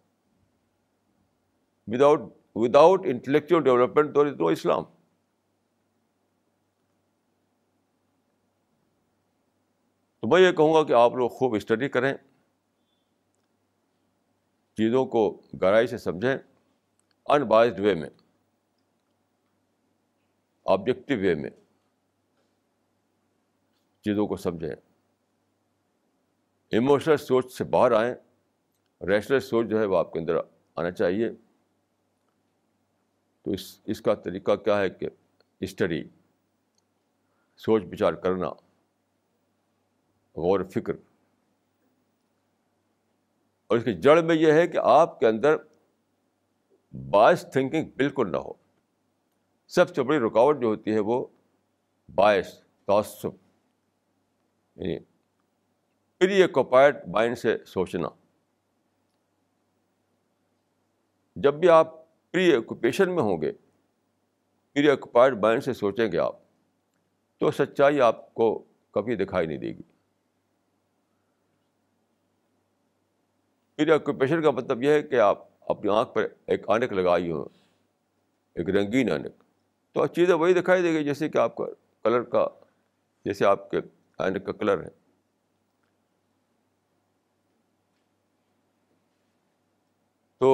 [1.87, 2.19] وداؤٹ
[2.55, 4.83] وداؤٹ انٹلیکچوئل ڈیولپمنٹ تو نو اسلام۔
[10.19, 12.13] تو میں یہ کہوں گا کہ آپ لوگ خوب اسٹڈی کریں۔
[14.77, 16.37] چیزوں کو گہرائی سے سمجھیں۔
[17.25, 18.09] ان بائزڈ وے میں۔
[20.65, 21.49] آبجیکٹو وے میں۔
[24.01, 24.75] چیزوں کو سمجھیں۔
[26.69, 28.15] ایموشنل سوچ سے باہر آئیں۔
[29.05, 30.35] ریشنل سوچ جو ہے وہ آپ کے اندر
[30.75, 31.29] آنا چاہیے۔
[33.41, 35.09] تو اس اس کا طریقہ کیا ہے کہ
[35.59, 36.03] اسٹڈی
[37.57, 38.49] سوچ بچار کرنا،
[40.35, 40.93] غور فکر۔
[43.67, 45.55] اور اس کی جڑ میں یہ ہے کہ آپ کے اندر
[47.09, 48.53] باعث تھنکنگ بالکل نہ ہو۔
[49.67, 51.25] سب سے بڑی رکاوٹ جو ہوتی ہے وہ
[52.15, 53.50] باعث تعصب۔
[54.75, 54.99] یعنی
[56.21, 58.07] پری اکوپائڈ مائنڈ سے سوچنا
[61.35, 61.95] جب بھی آپ
[62.31, 63.51] پری آکوپیشن میں ہوں گے
[64.75, 66.35] پری آکوپائڈ مائنڈ سے سوچیں گے آپ
[67.41, 69.81] تو سچائی آپ کو کبھی دکھائی نہیں دے گی
[73.75, 77.43] پری آکوپیشن کا مطلب یہ ہے کہ آپ اپنی آنکھ پر ایک آنک لگائی ہو
[78.55, 79.43] ایک رنگین آنک
[79.93, 81.65] تو چیزیں وہی دکھائی دے گی جیسے کہ آپ کا
[82.03, 82.47] کلر کا
[83.25, 83.77] جیسے آپ کے
[84.21, 84.89] آنک کا کلر ہے
[90.41, 90.51] تو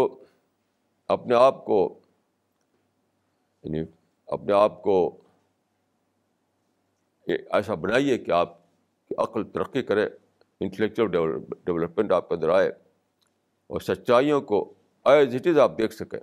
[1.09, 1.77] اپنے آپ کو
[3.63, 3.83] یعنی
[4.27, 4.97] اپنے آپ کو
[7.27, 8.57] ایسا بنائیے کہ آپ
[9.09, 10.05] کی عقل ترقی کرے
[10.61, 11.11] انٹلیکچوئل
[11.65, 12.67] ڈیولپمنٹ آپ کے اندر آئے
[13.69, 14.73] اور سچائیوں کو
[15.05, 16.19] ایز اٹ از آپ دیکھ سکیں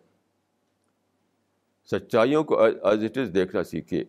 [1.89, 4.05] سچائیوں کو ایز اٹ از دیکھنا سیکھیے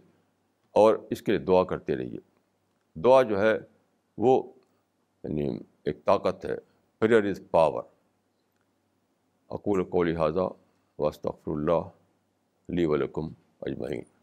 [0.75, 2.19] اور اس کے لیے دعا کرتے رہیے
[3.03, 3.57] دعا جو ہے
[4.17, 4.43] وہ
[5.23, 6.55] یعنی ایک طاقت ہے
[6.99, 7.83] پریئر از پاور
[9.49, 10.47] اقول کو لہٰذا
[10.99, 11.87] وسط اللہ
[12.69, 13.29] علی ولکم
[13.61, 14.14] اجمعین۔